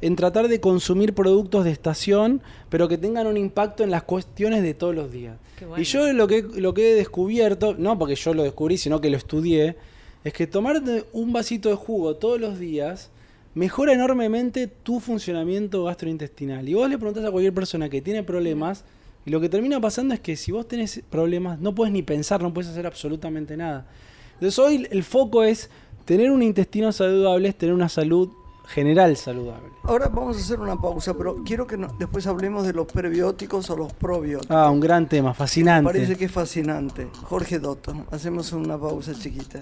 [0.00, 4.62] en tratar de consumir productos de estación, pero que tengan un impacto en las cuestiones
[4.62, 5.36] de todos los días.
[5.60, 5.80] Bueno.
[5.80, 9.10] Y yo lo que, lo que he descubierto, no porque yo lo descubrí, sino que
[9.10, 9.76] lo estudié,
[10.24, 13.10] es que tomarte un vasito de jugo todos los días
[13.56, 16.68] mejora enormemente tu funcionamiento gastrointestinal.
[16.68, 18.84] Y vos le preguntás a cualquier persona que tiene problemas,
[19.24, 22.42] y lo que termina pasando es que si vos tenés problemas, no puedes ni pensar,
[22.42, 23.86] no puedes hacer absolutamente nada.
[24.36, 25.70] Entonces hoy el foco es
[26.04, 28.28] tener un intestino saludable, es tener una salud
[28.66, 29.68] general saludable.
[29.84, 33.70] Ahora vamos a hacer una pausa, pero quiero que no- después hablemos de los prebióticos
[33.70, 34.54] o los probióticos.
[34.56, 35.84] Ah, un gran tema, Me fascinante.
[35.92, 37.08] parece que es fascinante.
[37.24, 39.60] Jorge Dotto, hacemos una pausa chiquita.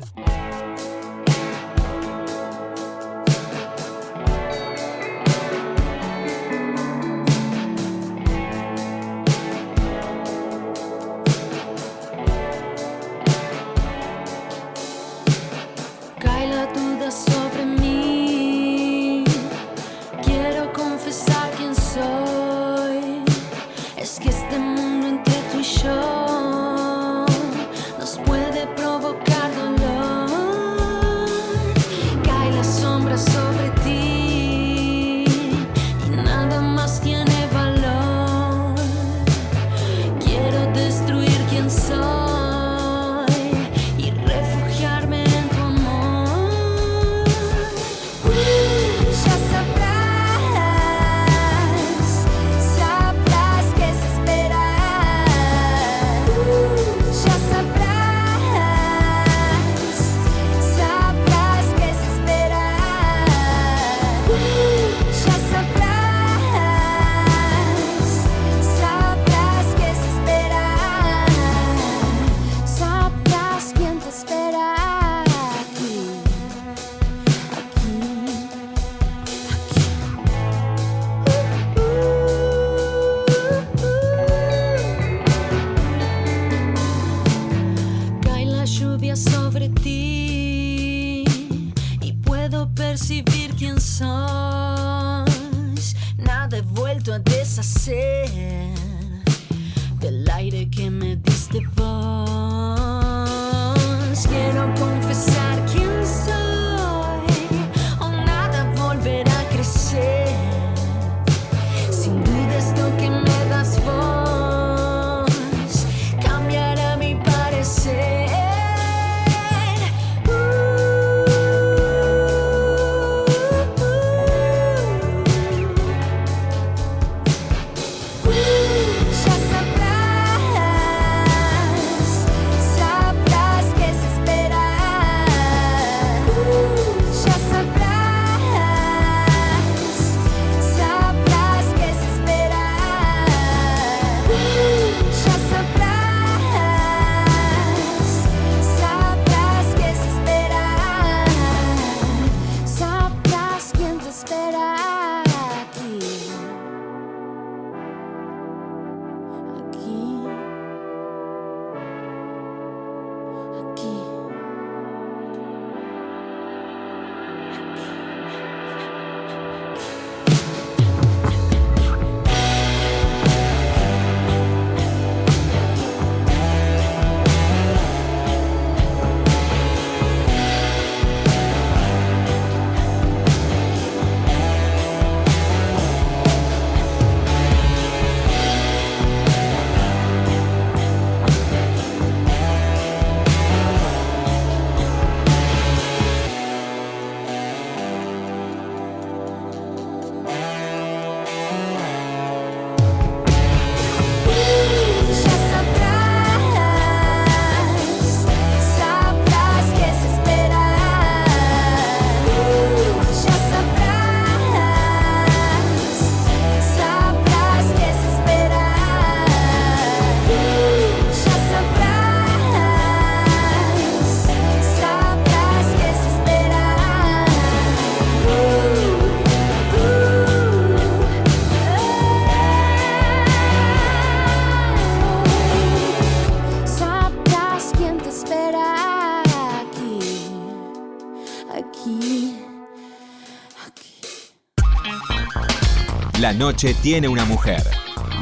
[246.25, 247.63] La noche tiene una mujer.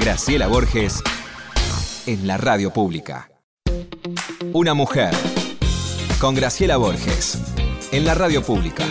[0.01, 1.05] Graciela Borges
[2.05, 3.31] en la radio pública.
[4.53, 5.15] Una mujer.
[6.19, 7.39] Con Graciela Borges
[7.93, 8.85] en la radio pública.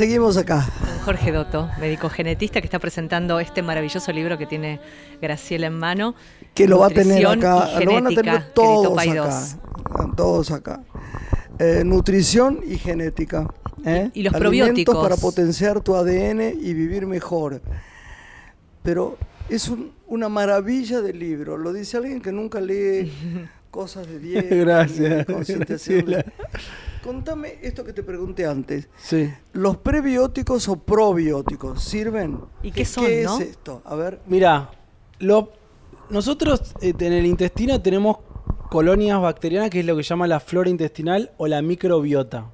[0.00, 0.68] Seguimos acá.
[1.06, 4.78] Jorge Dotto, médico genetista, que está presentando este maravilloso libro que tiene
[5.22, 6.14] Graciela en mano.
[6.52, 9.40] que lo va a tener acá, y lo van a tener todos acá,
[10.14, 10.82] todos acá.
[11.58, 13.48] Eh, nutrición y genética.
[13.86, 14.10] ¿eh?
[14.12, 14.40] Y- y los Alimentos
[14.74, 15.02] probióticos.
[15.02, 17.62] para potenciar tu ADN y vivir mejor.
[18.82, 19.16] Pero
[19.48, 21.56] es un- una maravilla de libro.
[21.56, 23.10] Lo dice alguien que nunca lee
[23.70, 24.54] cosas de dieta.
[24.54, 25.26] Gracias.
[27.06, 28.88] Contame esto que te pregunté antes.
[28.98, 29.32] Sí.
[29.52, 32.40] ¿Los prebióticos o probióticos sirven?
[32.64, 33.38] ¿Y qué son, ¿Qué no?
[33.38, 33.80] es esto?
[33.84, 34.18] A ver.
[34.26, 34.72] Mira,
[35.20, 35.52] lo,
[36.10, 38.16] nosotros eh, en el intestino tenemos
[38.70, 42.50] colonias bacterianas, que es lo que llama la flora intestinal o la microbiota.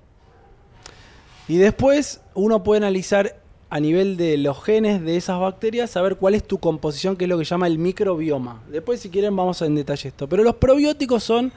[1.48, 6.34] Y después uno puede analizar a nivel de los genes de esas bacterias, saber cuál
[6.34, 8.62] es tu composición, que es lo que llama el microbioma.
[8.70, 10.28] Después, si quieren, vamos en detalle esto.
[10.28, 11.52] Pero los probióticos son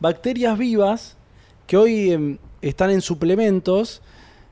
[0.00, 1.15] bacterias vivas
[1.66, 4.02] que hoy em, están en suplementos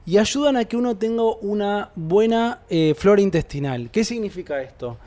[0.07, 3.91] y ayudan a que uno tenga una buena eh, flora intestinal.
[3.91, 4.99] ¿Qué significa esto?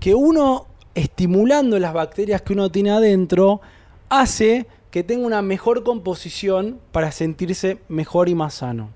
[0.00, 3.60] Que uno, estimulando las bacterias que uno tiene adentro,
[4.08, 8.90] hace que tenga una mejor composición para sentirse mejor y más sano.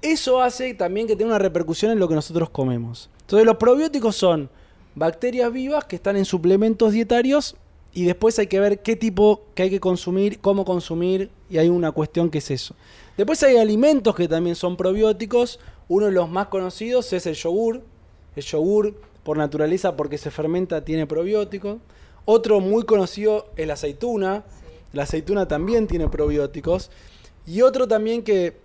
[0.00, 3.10] Eso hace también que tenga una repercusión en lo que nosotros comemos.
[3.20, 4.48] Entonces los probióticos son
[4.94, 7.56] bacterias vivas que están en suplementos dietarios
[7.94, 11.68] y después hay que ver qué tipo que hay que consumir, cómo consumir y hay
[11.68, 12.74] una cuestión que es eso.
[13.16, 15.60] Después hay alimentos que también son probióticos.
[15.88, 17.82] Uno de los más conocidos es el yogur.
[18.34, 21.78] El yogur por naturaleza porque se fermenta tiene probióticos.
[22.24, 24.44] Otro muy conocido es la aceituna.
[24.94, 26.90] La aceituna también tiene probióticos.
[27.46, 28.56] Y otro también que,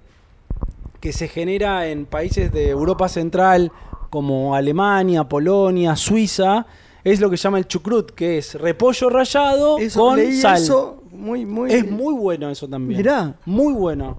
[1.01, 3.73] que se genera en países de Europa Central
[4.09, 6.65] como Alemania, Polonia, Suiza,
[7.11, 10.61] es lo que se llama el chucrut, que es repollo rallado Eso, con leí sal.
[10.61, 11.71] eso muy, muy...
[11.71, 12.97] Es muy bueno eso también.
[12.99, 13.35] Mirá.
[13.45, 14.17] Muy bueno.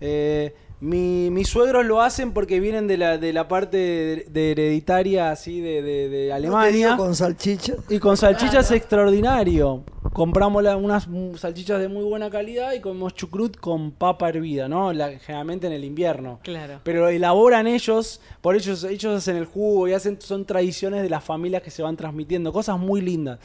[0.00, 4.50] Eh, mi- mis suegros lo hacen porque vienen de la, de la parte de, de
[4.52, 6.96] hereditaria así de, de- de ¿No te digo Alemania.
[6.96, 7.74] con salchicha.
[7.88, 9.84] Y con salchichas extraordinario.
[10.12, 14.92] Compramos la- unas salchichas de muy buena calidad y comemos chucrut con papa hervida, ¿no?
[14.92, 16.40] La- generalmente en el invierno.
[16.42, 16.80] Claro.
[16.82, 21.22] Pero elaboran ellos, por ellos, ellos hacen el jugo y hacen, son tradiciones de las
[21.22, 23.38] familias que se van transmitiendo, cosas muy lindas.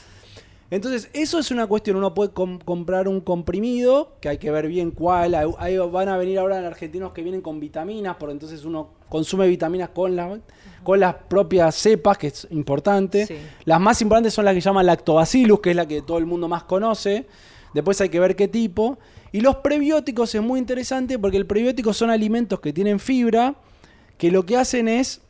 [0.71, 1.95] Entonces, eso es una cuestión.
[1.97, 5.35] Uno puede com- comprar un comprimido, que hay que ver bien cuál.
[5.59, 9.89] Ahí- van a venir ahora argentinos que vienen con vitaminas, por entonces uno consume vitaminas
[9.89, 10.39] con, la-
[10.83, 13.27] con las propias cepas, que es importante.
[13.27, 13.37] Sí.
[13.65, 16.47] Las más importantes son las que llaman lactobacillus, que es la que todo el mundo
[16.47, 17.27] más conoce.
[17.73, 18.97] Después hay que ver qué tipo.
[19.31, 23.55] Y los prebióticos es muy interesante porque el prebiótico son alimentos que tienen fibra,
[24.17, 25.21] que lo que hacen es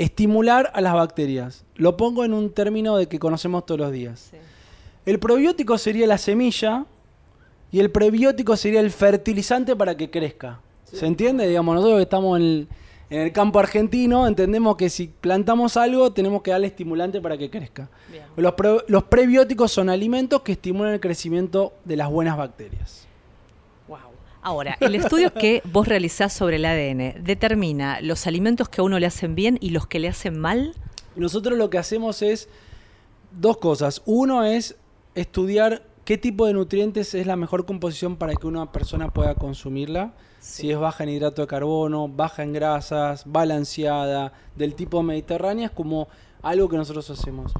[0.00, 1.64] estimular a las bacterias.
[1.76, 4.28] Lo pongo en un término de que conocemos todos los días.
[4.30, 4.36] Sí.
[5.04, 6.86] El probiótico sería la semilla
[7.70, 10.60] y el prebiótico sería el fertilizante para que crezca.
[10.84, 11.46] ¿Se entiende?
[11.46, 12.68] Digamos, nosotros que estamos en el,
[13.10, 17.48] en el campo argentino entendemos que si plantamos algo tenemos que darle estimulante para que
[17.50, 17.88] crezca.
[18.36, 23.06] Los, pre- los prebióticos son alimentos que estimulan el crecimiento de las buenas bacterias.
[23.86, 23.98] Wow.
[24.42, 28.98] Ahora, el estudio que vos realizás sobre el ADN determina los alimentos que a uno
[28.98, 30.74] le hacen bien y los que le hacen mal.
[31.14, 32.48] Nosotros lo que hacemos es
[33.32, 34.02] dos cosas.
[34.06, 34.76] Uno es
[35.14, 40.14] estudiar qué tipo de nutrientes es la mejor composición para que una persona pueda consumirla.
[40.40, 45.72] Si es baja en hidrato de carbono, baja en grasas, balanceada, del tipo mediterránea, es
[45.72, 46.08] como
[46.42, 47.52] algo que nosotros hacemos.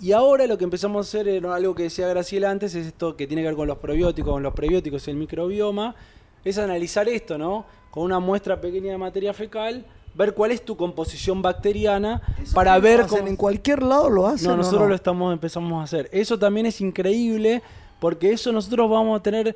[0.00, 3.16] Y ahora lo que empezamos a hacer, era algo que decía Graciela antes, es esto
[3.16, 5.94] que tiene que ver con los probióticos, con los prebióticos y el microbioma,
[6.42, 7.66] es analizar esto, ¿no?
[7.90, 9.84] Con una muestra pequeña de materia fecal,
[10.14, 13.18] ver cuál es tu composición bacteriana ¿Eso para ver hacen?
[13.18, 13.28] cómo...
[13.28, 14.48] ¿En cualquier lado lo hacen?
[14.48, 14.88] No, nosotros no?
[14.88, 16.08] lo estamos empezamos a hacer.
[16.12, 17.62] Eso también es increíble
[17.98, 19.54] porque eso nosotros vamos a tener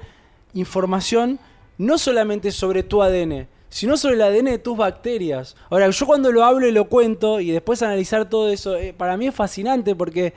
[0.53, 1.39] información
[1.79, 5.57] no solamente sobre tu ADN, sino sobre el ADN de tus bacterias.
[5.69, 9.17] Ahora, yo cuando lo hablo y lo cuento y después analizar todo eso, eh, para
[9.17, 10.33] mí es fascinante porque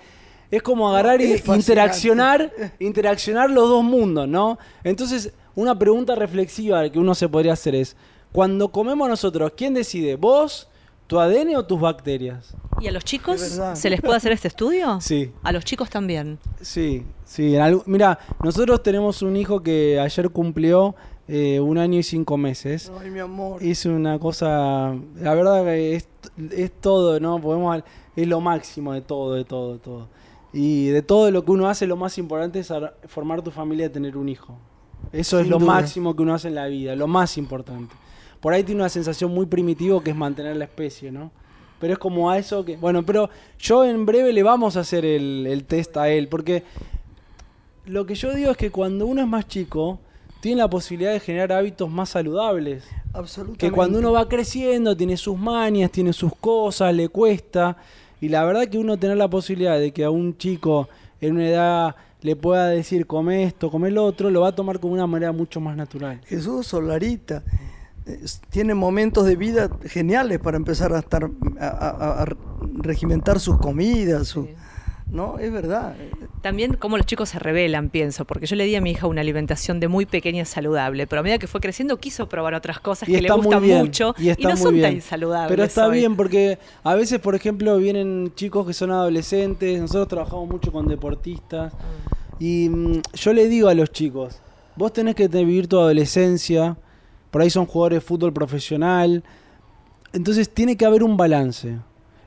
[0.49, 1.59] es como agarrar y es fascinante.
[1.71, 4.57] interaccionar, interaccionar los dos mundos, ¿no?
[4.83, 7.95] Entonces, una pregunta reflexiva que uno se podría hacer es,
[8.31, 10.15] cuando comemos nosotros, ¿quién decide?
[10.15, 10.67] ¿Vos,
[11.05, 12.55] tu ADN o tus bacterias?
[12.81, 14.99] ¿Y a los chicos se les puede hacer este estudio?
[14.99, 15.31] Sí.
[15.43, 16.39] A los chicos también.
[16.59, 17.55] Sí, sí.
[17.55, 20.95] en algo- mira, nosotros tenemos un hijo que ayer cumplió
[21.27, 22.91] eh, un año y cinco meses.
[23.01, 23.61] Ay, mi amor.
[23.63, 26.07] Es una cosa, la verdad que es,
[26.51, 27.39] es todo, ¿no?
[27.39, 27.83] Podemos,
[28.15, 30.07] es lo máximo de todo, de todo, de todo.
[30.53, 33.87] Y de todo lo que uno hace, lo más importante es ar- formar tu familia
[33.87, 34.57] y tener un hijo.
[35.11, 35.73] Eso es lo duda.
[35.73, 37.93] máximo que uno hace en la vida, lo más importante.
[38.39, 41.31] Por ahí tiene una sensación muy primitiva que es mantener la especie, ¿no?
[41.79, 42.75] Pero es como a eso que...
[42.77, 46.63] Bueno, pero yo en breve le vamos a hacer el, el test a él, porque
[47.85, 49.99] lo que yo digo es que cuando uno es más chico,
[50.47, 52.83] tiene la posibilidad de generar hábitos más saludables.
[53.13, 53.65] Absolutamente.
[53.67, 57.75] Que cuando uno va creciendo, tiene sus manias, tiene sus cosas, le cuesta.
[58.21, 60.87] Y la verdad que uno tener la posibilidad de que a un chico
[61.21, 64.79] en una edad le pueda decir come esto, come lo otro, lo va a tomar
[64.79, 66.19] como una manera mucho más natural.
[66.25, 67.43] Jesús Solarita
[68.49, 72.25] tiene momentos de vida geniales para empezar a estar a, a- a
[72.77, 74.49] regimentar sus comidas, su- Sí.
[75.09, 75.95] No, es verdad.
[76.41, 79.21] También cómo los chicos se rebelan, pienso, porque yo le di a mi hija una
[79.21, 83.07] alimentación de muy pequeña saludable, pero a medida que fue creciendo quiso probar otras cosas
[83.07, 84.93] Y que le gustan bien, mucho y no son bien.
[84.93, 85.49] tan saludables.
[85.49, 85.99] Pero está hoy.
[85.99, 90.87] bien porque a veces, por ejemplo, vienen chicos que son adolescentes, nosotros trabajamos mucho con
[90.87, 91.73] deportistas
[92.37, 94.41] y mm, yo le digo a los chicos,
[94.75, 96.75] vos tenés que vivir tu adolescencia,
[97.31, 99.23] por ahí son jugadores de fútbol profesional,
[100.11, 101.77] entonces tiene que haber un balance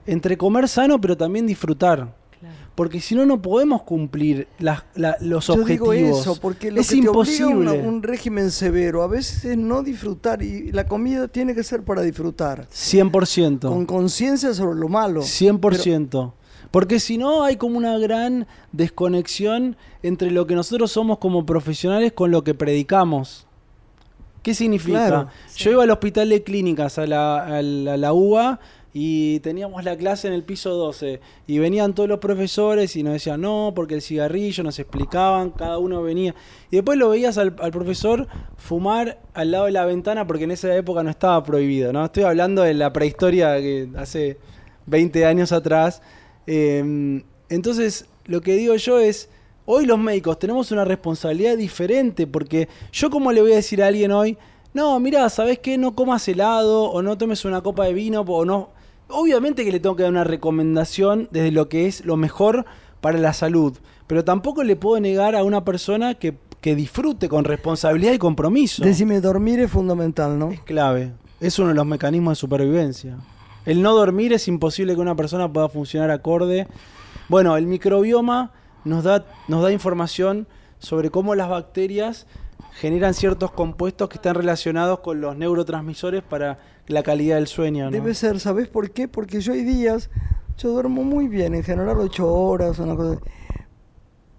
[0.06, 2.19] entre comer sano pero también disfrutar.
[2.74, 6.20] Porque si no, no podemos cumplir las- la- los Yo digo objetivos.
[6.20, 7.54] eso porque lo es que te obliga imposible.
[7.56, 11.82] una- un régimen severo a veces es no disfrutar y la comida tiene que ser
[11.82, 12.66] para disfrutar.
[12.70, 13.68] 100%.
[13.68, 15.20] Con conciencia sobre lo malo.
[15.22, 16.34] 100%.
[16.70, 22.12] Porque si no, hay como una gran desconexión entre lo que nosotros somos como profesionales
[22.12, 23.46] con lo que predicamos.
[24.42, 25.06] ¿Qué significa?
[25.06, 25.28] Claro.
[25.56, 28.58] Yo iba al hospital de clínicas, a la, a la, a la UBA,
[28.92, 31.20] y teníamos la clase en el piso 12.
[31.46, 35.78] Y venían todos los profesores y nos decían, no, porque el cigarrillo, nos explicaban, cada
[35.78, 36.34] uno venía.
[36.70, 38.26] Y después lo veías al, profesor
[38.56, 42.04] fumar al lado de la ventana, porque en esa época no estaba prohibido, ¿no?
[42.04, 44.38] Estoy hablando de la prehistoria que hace
[44.86, 46.02] 20 años atrás.
[46.46, 49.28] Eh, entonces, lo que digo yo es,
[49.66, 53.86] hoy los médicos tenemos una responsabilidad diferente, porque yo como le voy a decir a
[53.86, 54.36] alguien hoy,
[54.72, 55.78] no, mira, ¿sabes qué?
[55.78, 58.79] No comas helado, o no tomes una copa de vino, o no...
[59.10, 62.64] Obviamente que le tengo que dar una recomendación desde lo que es lo mejor
[63.00, 67.44] para la salud, pero tampoco le puedo negar a una persona que, que disfrute con
[67.44, 68.84] responsabilidad y compromiso.
[68.84, 70.50] Decime, dormir es fundamental, ¿no?
[70.50, 71.12] Es clave.
[71.40, 73.16] Es uno de los mecanismos de supervivencia.
[73.66, 76.66] El no dormir es imposible que una persona pueda funcionar acorde.
[77.28, 78.52] Bueno, el microbioma
[78.84, 80.46] nos da, nos da información
[80.78, 82.26] sobre cómo las bacterias
[82.72, 87.86] generan ciertos compuestos que están relacionados con los neurotransmisores para la calidad del sueño.
[87.86, 87.90] ¿no?
[87.90, 89.08] Debe ser, ¿sabes por qué?
[89.08, 90.10] Porque yo hay días,
[90.58, 93.20] yo duermo muy bien, en general ocho horas, una cosa.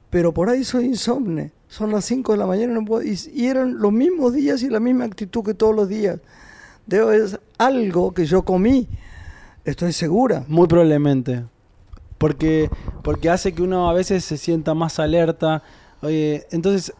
[0.09, 1.51] Pero por ahí soy insomne.
[1.67, 4.69] Son las 5 de la mañana no puedo- y, y eran los mismos días y
[4.69, 6.19] la misma actitud que todos los días.
[6.85, 8.89] Debo es algo que yo comí,
[9.63, 10.43] estoy segura.
[10.47, 11.45] Muy probablemente.
[12.17, 12.69] Porque,
[13.03, 15.63] porque hace que uno a veces se sienta más alerta.
[16.01, 16.93] Oye, entonces,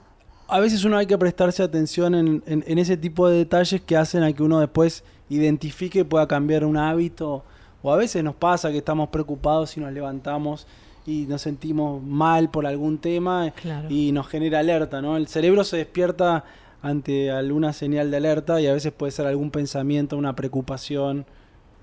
[0.51, 3.95] a veces uno hay que prestarse atención en, en- en ese tipo de detalles que
[3.97, 7.43] hacen a que uno después identifique y pueda cambiar un hábito.
[7.81, 10.67] O a veces nos pasa que estamos preocupados y nos levantamos
[11.05, 13.89] y nos sentimos mal por algún tema Claro.
[13.89, 15.17] y nos genera alerta, ¿no?
[15.17, 16.43] El cerebro se despierta
[16.83, 21.25] ante alguna señal de alerta y a veces puede ser algún pensamiento, una preocupación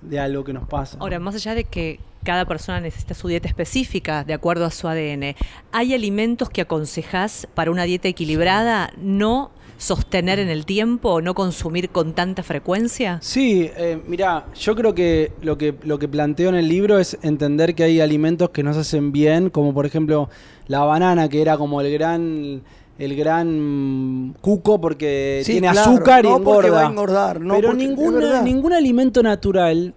[0.01, 0.97] de algo que nos pasa.
[1.01, 4.89] Ahora, más allá de que cada persona necesita su dieta específica de acuerdo a su
[4.89, 5.35] ADN,
[5.73, 11.35] ¿hay alimentos que aconsejás para una dieta equilibrada no sostener en el tiempo o no
[11.35, 13.19] consumir con tanta frecuencia?
[13.23, 17.17] Sí, eh, mira, yo creo que lo, que lo que planteo en el libro es
[17.23, 20.29] entender que hay alimentos que nos hacen bien, como por ejemplo
[20.67, 22.63] la banana, que era como el gran
[22.99, 26.71] el gran cuco porque Sí, tiene claro, azúcar y no porque engorda.
[26.83, 28.43] va a engordar, no Pero porque- verdad.
[28.43, 29.95] ningún alimento natural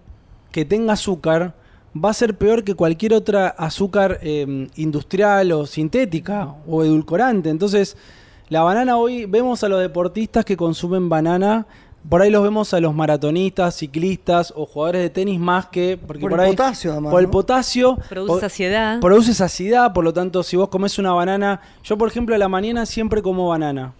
[0.52, 1.54] que tenga azúcar
[1.94, 7.50] va a ser peor que cualquier otra azúcar eh, industrial o sintética o edulcorante.
[7.50, 7.96] Entonces,
[8.48, 11.66] la banana hoy vemos a los deportistas que consumen banana,
[12.08, 16.20] por ahí los vemos a los maratonistas, ciclistas o jugadores de tenis más que porque
[16.22, 19.00] Por por, el ahí potasio, además, por el potasio Produce saciedad.
[19.00, 22.48] produce saciedad, por lo tanto, si vos comes una banana, yo por ejemplo a la
[22.48, 23.94] mañana siempre como banana,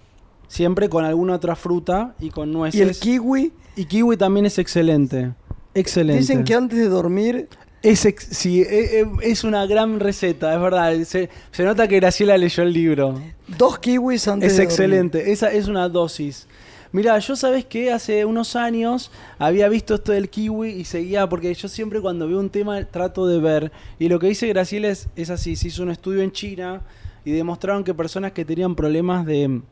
[0.48, 2.78] siempre con alguna otra fruta y con nueces.
[2.78, 5.32] Y el kiwi, Y kiwi también es excelente.
[5.74, 6.20] Excelente.
[6.20, 7.48] dicen que antes de dormir,
[7.82, 10.92] es, ex- sí, e- e- es una gran receta, es verdad.
[11.04, 13.18] Se, se nota que Graciela leyó el libro.
[13.58, 14.70] dos kiwis antes Es de dormir.
[14.70, 15.32] excelente.
[15.32, 16.46] Esa es una dosis.
[16.92, 21.52] Mira, yo sabes que hace unos años había visto esto del kiwi y seguía, porque
[21.54, 23.72] yo siempre cuando veo un tema trato de ver.
[23.98, 26.82] Y lo que dice Graciela es, es así, se hizo un estudio en China
[27.24, 29.62] y demostraron que personas que tenían problemas de,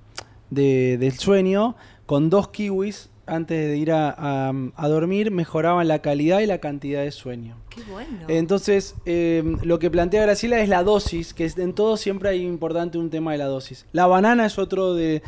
[0.51, 6.01] de- del sueño, con dos kiwis antes de ir a, a- a dormir, mejoraban la
[6.01, 7.57] calidad y la cantidad de sueño.
[7.69, 8.19] Qué bueno.
[8.29, 12.99] Entonces, eh, lo que plantea Graciela es la dosis, que en todo siempre hay importante
[12.99, 13.87] un tema de la dosis.
[13.93, 15.23] La banana es otro de,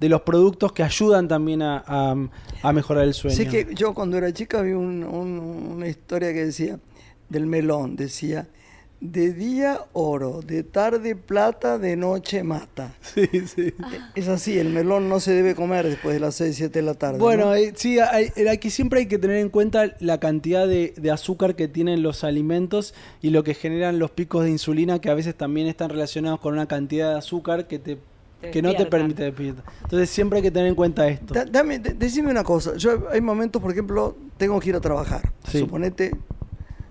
[0.00, 2.16] de los productos que ayudan también a, a-
[2.62, 3.36] a mejorar el sueño.
[3.36, 5.38] Sé que yo cuando era chica vi un- un-
[5.76, 6.78] una historia que decía,
[7.28, 8.46] del melón, decía,
[9.00, 12.94] de día oro, de tarde plata, de noche mata.
[13.02, 13.74] Sí, sí.
[14.14, 16.94] Es así, el melón no se debe comer después de las 6, 7 de la
[16.94, 17.18] tarde.
[17.18, 17.54] Bueno, ¿no?
[17.54, 21.56] eh, sí, hay- aquí siempre hay que tener en cuenta la cantidad de, de azúcar
[21.56, 25.34] que tienen los alimentos y lo que generan los picos de insulina, que a veces
[25.34, 27.98] también están relacionados con una cantidad de azúcar que te
[28.46, 29.64] Te que no te permite despiertar.
[29.82, 31.34] Entonces siempre hay que tener en cuenta esto.
[31.34, 32.76] Da- dame, de- decime una cosa.
[32.76, 35.22] Yo hay momentos, por ejemplo, tengo que ir a trabajar.
[35.48, 35.58] Sí.
[35.60, 36.12] Suponete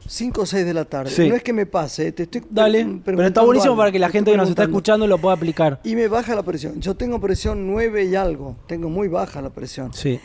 [0.08, 1.10] 5 o 6 de la tarde.
[1.12, 1.28] Sí.
[1.28, 4.08] No es que me pase, te estoy Dale, pero está buenísimo algo, para que la
[4.08, 5.80] te gente que nos está escuchando lo pueda aplicar.
[5.84, 6.80] Y me baja la presión.
[6.80, 8.56] Yo tengo presión 9 y algo.
[8.68, 9.92] Tengo muy baja la presión.
[9.94, 10.20] Sí.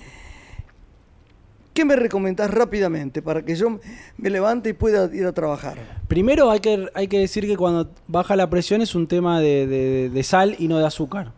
[1.73, 3.79] ¿Qué me recomendás rápidamente para que yo
[4.17, 5.79] me levante y pueda ir a trabajar?
[6.09, 9.67] Primero hay que, hay que decir que cuando baja la presión es un tema de,
[9.67, 11.33] de- de sal y no de azúcar.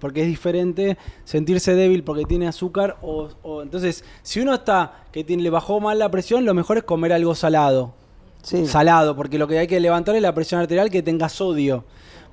[0.00, 5.22] Porque es diferente sentirse débil porque tiene azúcar o, o- entonces si uno está que
[5.24, 7.94] tiene, le bajó mal la presión, lo mejor es comer algo salado.
[8.42, 8.66] Sí.
[8.66, 11.84] Salado, porque lo que hay que levantar es la presión arterial que tenga sodio.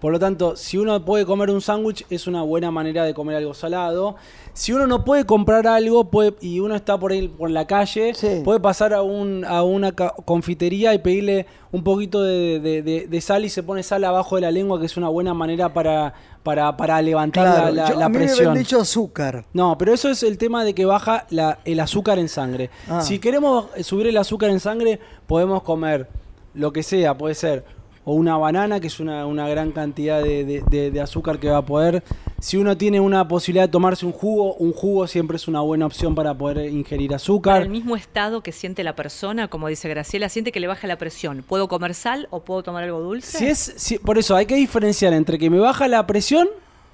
[0.05, 3.37] Por lo tanto, si uno puede comer un sándwich, es una buena manera de comer
[3.37, 4.17] algo salado.
[4.53, 8.13] Si uno no puede comprar algo puede, y uno está por ahí por la calle,
[8.13, 8.41] Sí.
[8.45, 13.21] puede pasar a, un, a una confitería y pedirle un poquito de, de- de- de
[13.21, 16.13] sal y se pone sal abajo de la lengua, que es una buena manera para,
[16.43, 18.53] para, para levantar Claro, la, la- yo- la a mí presión.
[18.53, 19.45] dicho azúcar.
[19.53, 22.69] No, pero eso es el tema de que baja la- el azúcar en sangre.
[22.87, 23.01] Ah.
[23.01, 26.07] Si queremos subir el azúcar en sangre, podemos comer
[26.53, 27.65] lo que sea, puede ser
[28.05, 31.49] o una banana, que es una, una gran cantidad de, de- de- de azúcar que
[31.49, 32.03] va a poder.
[32.39, 35.85] Si uno tiene una posibilidad de tomarse un jugo, un jugo siempre es una buena
[35.87, 37.61] opción para poder ingerir Para azúcar.
[37.63, 40.97] el mismo estado que siente la persona, como dice Graciela, siente que le baja la
[40.97, 41.43] presión.
[41.47, 43.37] ¿Puedo comer sal o puedo tomar algo dulce?
[43.39, 46.47] Si es, si- por eso hay que diferenciar entre que me baja la presión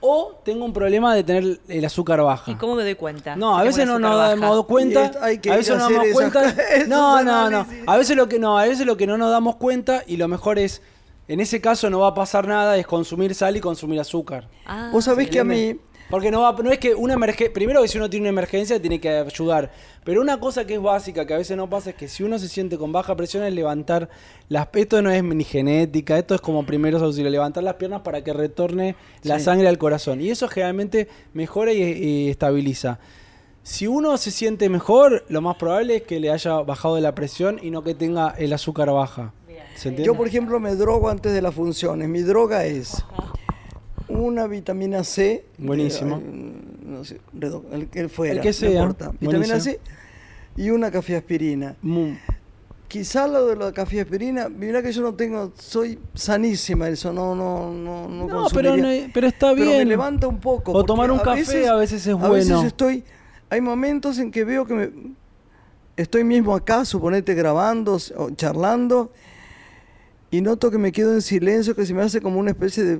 [0.03, 2.49] o tengo un problema de tener el azúcar baja.
[2.49, 3.35] ¿Y cómo me doy cuenta?
[3.35, 5.11] No, a veces no nos damos cuenta.
[5.21, 6.55] Hay que a veces no nos damos cuenta.
[6.87, 7.67] No, no, no.
[7.85, 10.27] A veces lo que no, a veces lo que no nos damos cuenta y lo
[10.27, 10.81] mejor es,
[11.33, 14.47] en ese caso no va a pasar nada, es consumir sal y consumir azúcar.
[14.65, 15.77] Ah, Vos sabés que a mí,
[16.09, 17.53] Porque no, va, no es que una emergencia.
[17.53, 19.71] Primero que si uno tiene una emergencia tiene que ayudar.
[20.03, 22.37] Pero una cosa que es básica, que a veces no pasa, es que si uno
[22.37, 24.09] se siente con baja presión es levantar
[24.49, 24.67] las.
[24.73, 27.31] Esto no es ni genética, esto es como primeros auxilios.
[27.31, 29.45] Levantar las piernas para que retorne la Sí.
[29.45, 30.19] sangre al corazón.
[30.19, 32.99] Y eso generalmente mejora y, y estabiliza.
[33.63, 37.15] Si uno se siente mejor, lo más probable es que le haya bajado de la
[37.15, 39.33] presión y no que tenga el azúcar baja.
[40.03, 42.07] Yo por ejemplo me drogo antes de las funciones.
[42.09, 43.03] Mi droga es
[44.07, 45.45] una vitamina C.
[45.57, 46.17] Buenísimo.
[46.17, 46.53] eh,
[46.85, 47.19] no sé,
[47.71, 48.33] el que fuera.
[48.35, 48.85] El que sea.
[48.87, 49.59] Vitamina Buenísimo.
[49.59, 49.79] C
[50.57, 51.75] y una cafeaspirina.
[51.81, 52.15] Mu-
[52.87, 57.71] Quizá lo de la cafeaspirina, mira que yo no tengo, soy sanísima, eso no, no,
[57.71, 59.77] no, no, No, pero, no- pero está Pero bien.
[59.77, 60.73] me levanta un poco.
[60.73, 62.67] O tomar un café a veces es A veces bueno.
[62.67, 63.05] estoy,
[63.49, 64.89] hay momentos en que veo que me,
[65.95, 69.13] estoy mismo acá, suponete grabando o charlando,
[70.31, 72.99] y noto que me quedo en silencio, que se me hace como una especie de,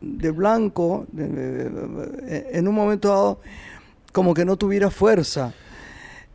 [0.00, 3.40] de blanco, de- de- de- en un momento dado,
[4.12, 5.52] como que no tuviera fuerza.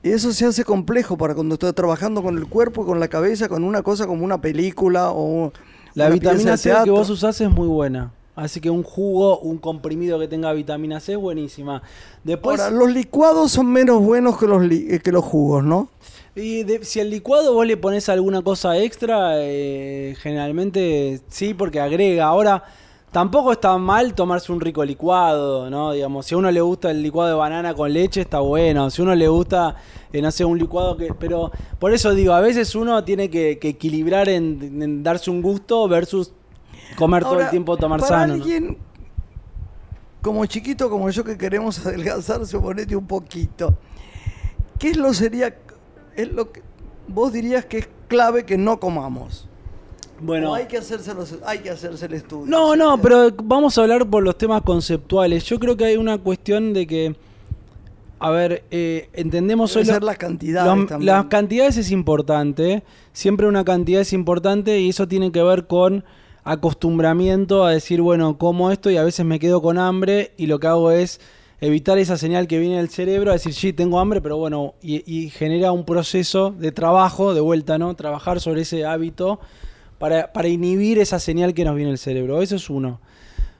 [0.03, 3.49] Y eso se hace complejo para cuando estoy trabajando con el cuerpo, con la cabeza,
[3.49, 5.51] con una cosa como una película o
[5.93, 8.11] La vitamina C que vos usás es muy buena.
[8.35, 11.83] Así que un jugo, un comprimido que tenga vitamina C es buenísima.
[12.23, 15.89] Después, Ahora, los licuados son menos buenos que los, li- que los jugos, ¿no?
[16.35, 21.79] Y de- si al licuado vos le pones alguna cosa extra, eh, generalmente sí, porque
[21.79, 22.25] agrega.
[22.25, 22.63] Ahora,
[23.11, 25.91] tampoco está mal tomarse un rico licuado, ¿no?
[25.91, 28.89] Digamos, si a uno le gusta el licuado de banana con leche, está bueno.
[28.89, 29.75] Si a uno le gusta,
[30.13, 31.13] eh, no sé, un licuado que...
[31.13, 35.41] Pero por eso digo, a veces uno tiene que, que equilibrar en, en darse un
[35.41, 36.31] gusto versus
[36.97, 38.37] comer todo el tiempo tomar para sano.
[38.37, 38.43] ¿no?
[38.43, 38.77] alguien
[40.21, 43.73] como chiquito como yo que queremos adelgazar, suponete un poquito,
[44.77, 45.55] ¿qué es lo sería,
[46.15, 46.61] es lo que
[47.07, 49.47] vos dirías que es clave que no comamos?
[50.19, 52.45] Bueno, O hay que hacerse los- hay que hacerse el estudio.
[52.45, 55.43] No, no, pero vamos a hablar por los temas conceptuales.
[55.45, 57.15] Yo creo que hay una cuestión de que,
[58.19, 61.07] a ver, eh, entendemos Debe hoy lo- las cantidades los- también.
[61.07, 62.83] las cantidades es importante,
[63.13, 66.03] siempre una cantidad es importante y eso tiene que ver con
[66.43, 70.59] acostumbramiento a decir, bueno, como esto y a veces me quedo con hambre y lo
[70.59, 71.19] que hago es
[71.61, 75.29] evitar esa señal que viene del cerebro a decir, sí, tengo hambre, pero bueno, y,
[75.29, 77.95] genera un proceso de trabajo, de vuelta, ¿no?
[77.95, 79.39] Trabajar sobre ese hábito
[79.99, 82.41] para, para inhibir esa señal que nos viene del cerebro.
[82.41, 82.99] Eso es uno.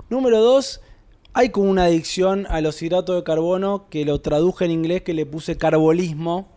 [0.09, 0.81] Número dos,
[1.33, 5.13] hay como una adicción a los hidratos de carbono que lo traduje en inglés que
[5.13, 6.49] le puse carbolismo.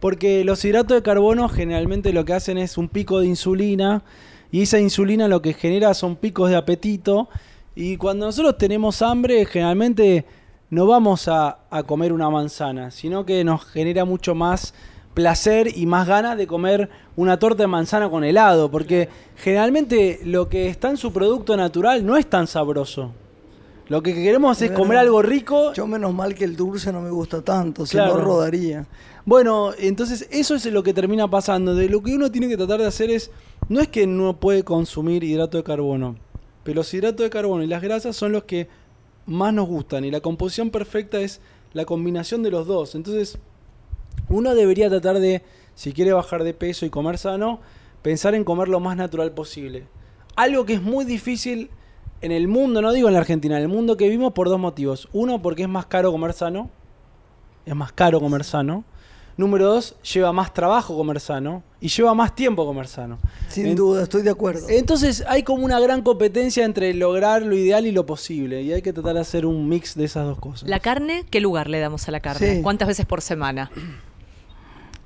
[0.00, 4.04] Porque los hidratos de carbono generalmente lo que hacen es un pico de insulina
[4.50, 7.28] y esa insulina lo que genera son picos de apetito
[7.74, 10.26] y cuando nosotros tenemos hambre generalmente
[10.70, 14.74] no vamos a, a comer una manzana, sino que nos genera mucho más
[15.14, 20.48] placer y más ganas de comer una torta de manzana con helado, porque generalmente lo
[20.48, 23.12] que está en su producto natural no es tan sabroso.
[23.88, 27.10] Lo que queremos es comer algo rico Yo menos mal que el dulce no me
[27.10, 28.14] gusta tanto, si Claro.
[28.18, 28.84] no rodaría.
[29.24, 31.72] bueno, entonces eso es lo que termina pasando.
[31.74, 33.30] De lo que uno tiene que tratar de hacer es,
[33.68, 36.16] no es que no puede consumir hidrato de carbono,
[36.64, 38.68] pero los hidratos de carbono y las grasas son los que
[39.26, 41.40] más nos gustan y la composición perfecta es
[41.72, 42.94] la combinación de los dos.
[42.94, 43.38] Entonces,
[44.28, 45.42] uno debería tratar de,
[45.74, 47.60] si quiere bajar de peso y comer sano,
[48.02, 49.86] pensar en comer lo más natural posible.
[50.36, 51.70] Algo que es muy difícil
[52.20, 54.58] en el mundo, no digo en la Argentina, en el mundo que vivimos por dos
[54.58, 55.08] motivos.
[55.12, 56.70] Uno, porque es más caro comer sano.
[57.64, 58.84] Es más caro comer sano.
[59.36, 61.62] Número dos, lleva más trabajo comer sano.
[61.80, 63.18] Y lleva más tiempo comer sano.
[63.48, 64.66] Sin En- duda, estoy de acuerdo.
[64.70, 68.62] Entonces hay como una gran competencia entre lograr lo ideal y lo posible.
[68.62, 70.68] Y hay que tratar de hacer un mix de esas dos cosas.
[70.68, 71.24] ¿La carne?
[71.30, 72.56] ¿Qué lugar le damos a la carne?
[72.56, 72.62] Sí.
[72.62, 73.70] ¿Cuántas veces por semana?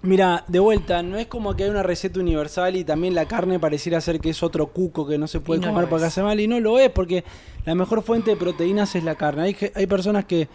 [0.02, 3.58] Mira, de vuelta, no es como que hay una receta universal y también la carne
[3.58, 6.08] pareciera ser que es otro cuco que no se puede no comer porque es.
[6.12, 7.22] hace mal y no lo es porque
[7.66, 9.54] la mejor fuente de proteínas es la carne.
[9.74, 10.48] Hay personas que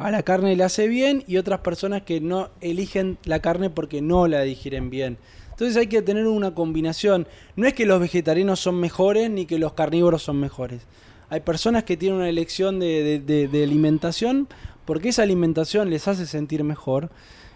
[0.00, 4.00] a la carne le hace bien y otras personas que no eligen la carne porque
[4.00, 5.18] no la digieren bien.
[5.50, 7.28] Entonces hay que tener una combinación.
[7.54, 10.80] No es que los vegetarianos son mejores ni que los carnívoros son mejores.
[11.28, 14.48] Hay personas que tienen una elección de, alimentación
[14.86, 17.10] porque esa alimentación les hace sentir mejor.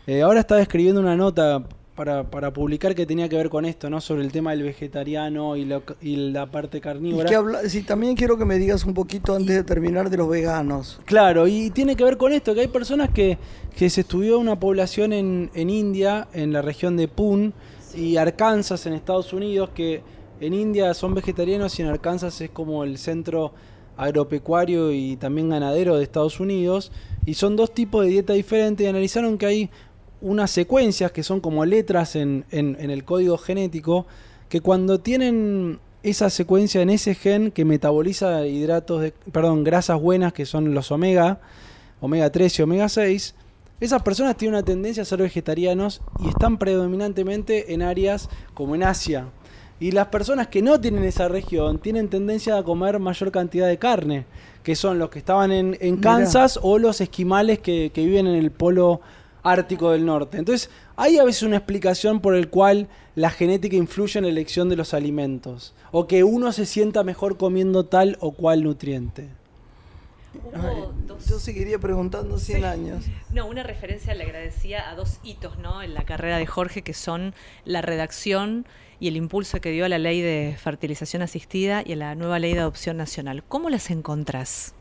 [0.07, 1.65] Eh, ahora estaba escribiendo una nota
[1.95, 4.01] para, para publicar que tenía que ver con esto, ¿no?
[4.01, 7.29] Sobre el tema del vegetariano y, lo- y la parte Y carnívora.
[7.29, 10.29] que habla, sí, también quiero que me digas un poquito antes de terminar de los
[10.29, 11.01] veganos.
[11.05, 13.39] Claro, y tiene que ver con esto, que hay personas que,
[13.77, 17.53] que se estudió una población en, en India, en la región de Pune
[17.97, 20.03] y Arkansas, en Estados Unidos, que
[20.41, 23.53] en India son vegetarianos y en Arkansas es como el centro
[23.97, 26.91] agropecuario y también ganadero de Estados Unidos,
[27.25, 29.71] y son dos tipos de dieta diferentes, y analizaron que hay
[30.25, 34.07] unas secuencias que son como letras en, en- en el código genético,
[34.49, 40.33] que cuando tienen esa secuencia en ese gen que metaboliza hidratos de, perdón, grasas buenas
[40.33, 41.41] que son los omega,
[42.01, 43.35] omega 3 y omega 6,
[43.81, 48.83] esas personas tienen una tendencia a ser vegetarianos y están predominantemente en áreas como en
[48.83, 49.27] Asia.
[49.81, 53.77] Y las personas que no tienen esa región tienen tendencia a comer mayor cantidad de
[53.79, 54.25] carne,
[54.63, 56.03] que son los que estaban en, en Mirá.
[56.03, 59.01] Kansas o los esquimales que, que viven en el polo
[59.45, 60.39] ártico del norte.
[60.39, 64.69] Entonces, hay a veces una explicación por el cual la genética influye en la elección
[64.69, 69.29] de los alimentos, o que uno se sienta mejor comiendo tal o cual nutriente.
[70.53, 70.83] Ay,
[71.29, 73.05] yo seguiría preguntando 100 años.
[73.31, 75.83] No, una referencia le agradecía a dos hitos ¿no?
[75.83, 77.35] en la carrera de Jorge, que son
[77.65, 78.67] la redacción
[78.99, 82.39] y el impulso que dio a la ley de fertilización asistida y a la nueva
[82.39, 83.45] ley de adopción nacional.
[83.47, 84.75] ¿Cómo las encontrás?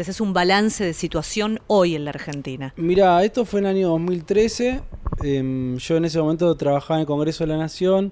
[0.00, 2.72] Si haces un balance de situación hoy en la Argentina.
[2.78, 4.80] Mira, esto fue en el año 2013.
[5.22, 8.10] em, yo en ese momento trabajaba en el Congreso de la Nación.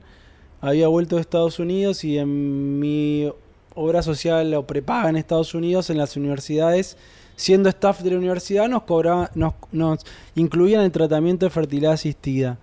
[0.60, 3.32] Había vuelto de Estados Unidos y en mi
[3.74, 6.98] obra social o prepaga en Estados Unidos, en las universidades,
[7.36, 10.00] siendo staff de la universidad, nos, cobraba, nos,
[10.34, 12.58] incluían el tratamiento de fertilidad asistida.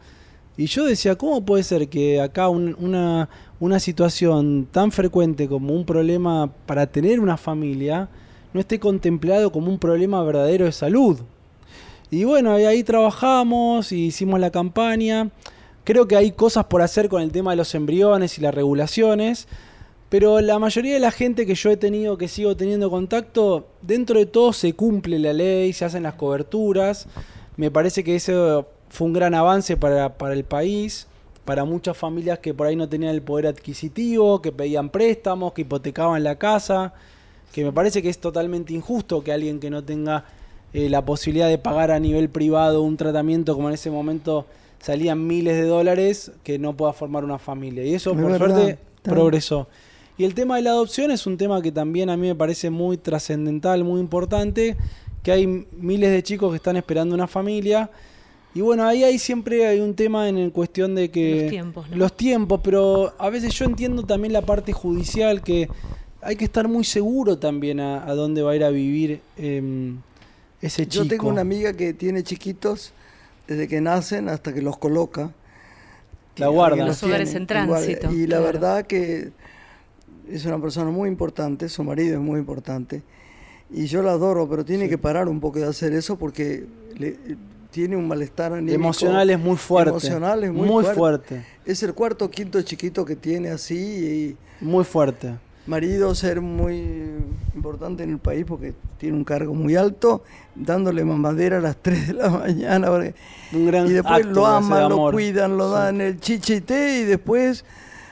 [0.55, 3.27] Y yo decía, ¿cómo puede ser que acá un- una,
[3.59, 8.07] una situación tan frecuente como un problema para tener una familia
[8.55, 11.19] no esté contemplado como un problema verdadero de salud?
[12.09, 15.29] Y bueno, ahí, trabajamos y hicimos la campaña.
[15.83, 19.49] Creo que hay cosas por hacer con el tema de los embriones y las regulaciones.
[20.07, 24.19] Pero la mayoría de la gente que yo he tenido, que sigo teniendo contacto, dentro
[24.19, 27.07] de todo se cumple la ley, se hacen las coberturas.
[27.57, 31.07] Me parece que eso fue un gran avance para, para el país,
[31.43, 35.63] para muchas familias que por ahí no tenían el poder adquisitivo, que pedían préstamos, que
[35.63, 36.93] hipotecaban la casa,
[37.51, 40.25] que me parece que es totalmente injusto que alguien que no tenga
[40.73, 44.45] eh, la posibilidad de pagar a nivel privado un tratamiento como en ese momento
[44.79, 47.83] salían miles de dólares, que no pueda formar una familia.
[47.85, 49.67] Y eso Es por verdad, suerte progresó.
[50.17, 52.69] Y el tema de la adopción es un tema que también a mí me parece
[52.69, 54.77] muy trascendental, muy importante,
[55.23, 57.89] que hay miles de chicos que están esperando una familia.
[58.53, 61.41] Y bueno, ahí hay siempre hay un tema en cuestión de que...
[61.41, 61.95] Los tiempos, ¿no?
[61.97, 65.67] Los tiempos, pero a veces yo entiendo también la parte judicial, que
[66.25, 69.97] hay que estar muy seguro también a, a dónde va a ir a vivir em,
[70.61, 71.03] ese chico.
[71.03, 72.91] Yo tengo una amiga que tiene chiquitos
[73.47, 75.31] desde que nacen hasta que los coloca.
[76.37, 76.85] La guarda.
[76.85, 77.47] Los hogares en igual.
[77.67, 78.43] tránsito, Y la claro.
[78.43, 79.31] verdad que
[80.29, 83.03] es una persona muy importante, su marido es muy importante.
[83.71, 86.65] Y yo la adoro, pero tiene que parar un poco de hacer eso porque
[86.97, 87.17] le-
[87.71, 88.75] tiene un malestar anímico.
[88.75, 89.89] Emocional es muy fuerte.
[89.91, 90.97] Emocional es muy, muy fuerte.
[90.99, 91.45] fuerte.
[91.65, 95.35] Es el cuarto o quinto chiquito que tiene así Muy fuerte.
[95.67, 96.75] Marido ser muy
[97.55, 100.23] importante en el país porque tiene un cargo muy alto,
[100.55, 102.91] dándole mamadera a las 3 de la mañana.
[102.91, 105.73] Un gran y después lo aman, lo cuidan, lo Sí.
[105.75, 106.61] dan el chiche
[107.01, 107.65] y después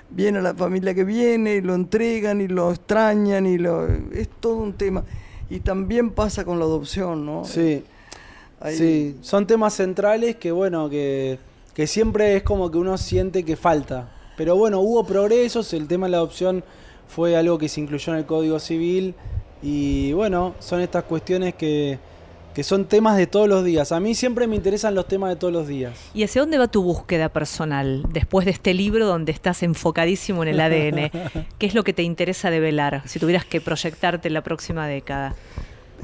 [0.09, 4.55] viene la familia que viene y lo entregan y lo extrañan y lo es todo
[4.57, 5.03] un tema.
[5.49, 7.45] Y también pasa con la adopción, ¿no?
[7.45, 7.83] Sí,
[8.71, 9.17] sí.
[9.21, 11.37] Son temas centrales que, bueno, que,
[11.75, 14.09] que siempre es como que uno siente que falta.
[14.37, 16.63] Pero bueno, hubo progresos, el tema de la adopción
[17.07, 19.15] fue algo que se incluyó en el Código Civil
[19.61, 21.97] y bueno, son estas cuestiones que,
[22.53, 23.91] que son temas de todos los días.
[23.91, 25.97] A mí siempre me interesan los temas de todos los días.
[26.13, 30.49] ¿Y hacia dónde va tu búsqueda personal después de este libro donde estás enfocadísimo en
[30.49, 31.11] el ADN?
[31.57, 35.35] ¿Qué es lo que te interesa develar si tuvieras que proyectarte en la próxima década?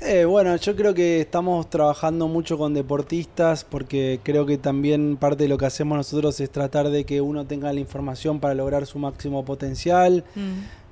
[0.02, 5.44] Eh, bueno, yo creo que estamos trabajando mucho con deportistas porque creo que también parte
[5.44, 8.86] de lo que hacemos nosotros es tratar de que uno tenga la información para lograr
[8.86, 10.24] su máximo potencial.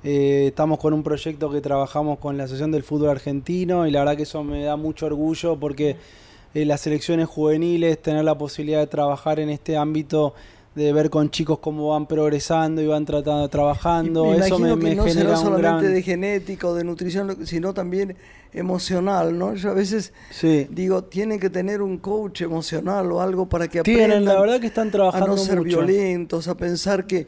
[0.04, 4.00] Eh, estamos con un proyecto que trabajamos con la Asociación del Fútbol Argentino y la
[4.00, 5.96] verdad que eso me da mucho orgullo porque
[6.54, 10.34] eh, las selecciones juveniles, tener la posibilidad de trabajar en este ámbito,
[10.76, 14.76] de ver con chicos cómo van progresando y van tratando, trabajando, me eso me, que
[14.76, 15.94] me no genera será un solamente gran...
[15.94, 18.14] de genética o de nutrición, sino también
[18.52, 19.54] emocional, ¿no?
[19.54, 20.68] Yo a veces Sí.
[20.70, 24.60] digo, tienen que tener un coach emocional o algo para que Tienen, aprendan la verdad
[24.60, 25.80] que están a trabajando no ser mucho.
[25.80, 27.26] violentos, a pensar que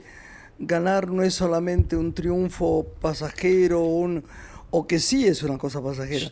[0.61, 4.23] ganar no es solamente un triunfo pasajero un,
[4.71, 6.31] o que sí es una cosa pasajera.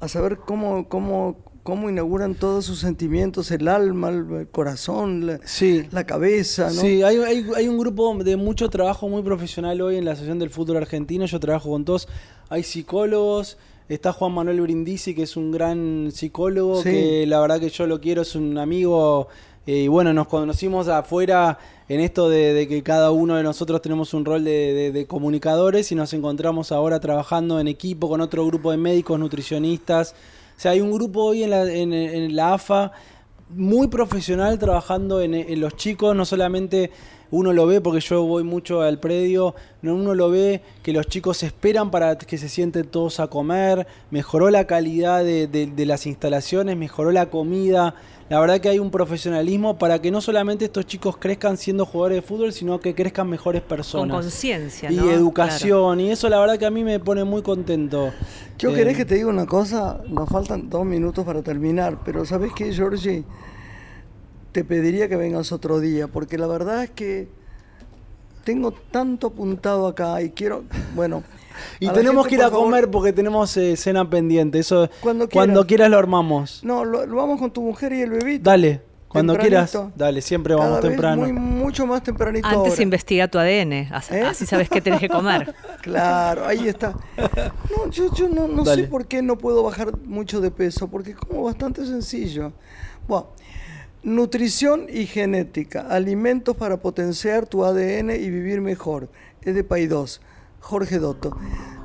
[0.00, 5.86] A saber cómo, cómo cómo inauguran todos sus sentimientos, el alma, el corazón, la, Sí.
[5.92, 6.80] la cabeza, ¿no?
[6.80, 10.40] Sí, hay, hay- hay un grupo de mucho trabajo muy profesional hoy en la Asociación
[10.40, 11.24] del Fútbol Argentino.
[11.24, 12.08] Yo trabajo con todos.
[12.48, 13.58] Hay psicólogos.
[13.88, 16.90] Está Juan Manuel Brindisi, que es un gran psicólogo, Sí.
[16.90, 19.28] que la verdad que yo lo quiero, es un amigo.
[19.66, 21.58] Eh, y bueno, nos conocimos afuera
[21.88, 26.12] en esto de, que cada uno de nosotros tenemos un rol de, comunicadores y nos
[26.14, 30.14] encontramos ahora trabajando en equipo con otro grupo de médicos, nutricionistas.
[30.56, 32.92] O sea, hay un grupo hoy en la, AFA
[33.50, 36.90] muy profesional trabajando en los chicos, no solamente
[37.32, 41.08] uno lo ve porque yo voy mucho al predio, no uno lo ve que los
[41.08, 45.86] chicos esperan para que se sienten todos a comer, mejoró la calidad de, de- de
[45.86, 47.94] las instalaciones, mejoró la comida,
[48.28, 52.16] la verdad que hay un profesionalismo para que no solamente estos chicos crezcan siendo jugadores
[52.18, 54.14] de fútbol, sino que crezcan mejores Con personas.
[54.16, 55.10] conciencia, Y ¿no?
[55.10, 58.10] educación, y eso la verdad que a mí me pone muy contento.
[58.58, 62.24] Yo Eh, querés que te diga una cosa, nos faltan dos minutos para terminar, pero
[62.24, 63.24] ¿sabes qué, Georgie?
[64.52, 67.28] Te pediría que vengas otro día, porque la verdad es que
[68.44, 71.22] tengo tanto apuntado acá y quiero, bueno...
[71.80, 74.58] Y tenemos gente, que ir a por favor, comer porque tenemos eh, cena pendiente.
[74.58, 75.66] Eso Cuando cuando quieras.
[75.68, 76.64] quieras lo armamos.
[76.64, 78.48] No, lo, lo vamos con tu mujer y el bebito.
[78.48, 79.78] Dale, cuando quieras.
[79.94, 81.22] Dale, siempre vamos Cada vez temprano.
[81.22, 82.82] muy- mucho más tempranito Antes ahora.
[82.82, 84.22] investiga tu ADN, así, ¿Eh?
[84.22, 85.54] así sabes qué tenés que comer.
[85.82, 86.94] Claro, ahí está.
[87.76, 91.12] No, yo, yo no, no sé por qué no puedo bajar mucho de peso, porque
[91.14, 92.52] como bastante sencillo.
[93.06, 93.26] Bueno,
[94.02, 99.08] nutrición y genética, alimentos para potenciar tu ADN y vivir mejor.
[99.42, 100.20] Es de Paidós,
[100.60, 101.36] Jorge Dotto.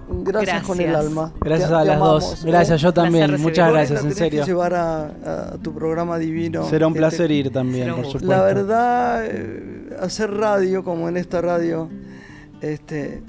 [0.09, 1.33] Gracias, con el alma.
[1.41, 2.43] Gracias Te- a te las amamos, dos.
[2.45, 2.47] ¿eh?
[2.47, 3.41] Gracias, yo también.
[3.41, 4.41] Muchas gracias, en serio.
[4.41, 5.05] que llevar a,
[5.51, 6.67] a tu programa divino.
[6.69, 8.27] Será un placer ir también, por supuesto.
[8.27, 11.89] La verdad, eh, hacer radio como en esta radio,
[12.61, 13.21] este,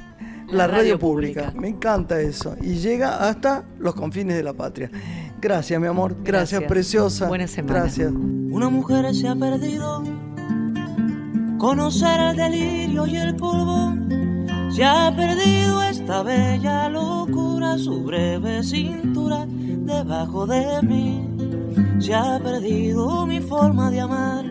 [0.46, 1.40] la, La radio, radio pública.
[1.46, 1.60] pública.
[1.60, 2.54] me encanta eso.
[2.60, 4.88] Y llega hasta los confines de la patria.
[5.40, 6.16] Gracias, mi amor.
[6.24, 6.68] Gracias, Gracias.
[6.68, 7.28] preciosa.
[7.28, 7.80] Buena semana.
[7.80, 8.12] Gracias.
[8.12, 10.02] Una mujer se ha perdido.
[11.58, 13.94] Conocer el delirio y el polvo.
[14.70, 21.24] Se ha perdido esta bella locura, su breve cintura debajo de mí.
[21.98, 24.44] Se ha perdido mi forma de amar.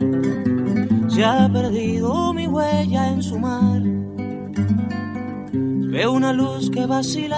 [1.07, 3.81] Se ha perdido mi huella en su mar.
[5.89, 7.37] Veo una luz que vacila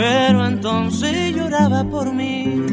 [0.00, 2.64] Pero entonces lloraba por mí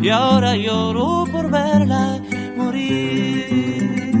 [0.00, 2.22] y ahora lloro por verla
[2.56, 4.12] morir.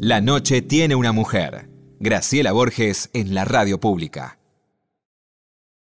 [0.00, 1.68] La noche tiene una mujer.
[2.00, 4.35] Graciela Borges en la radio pública.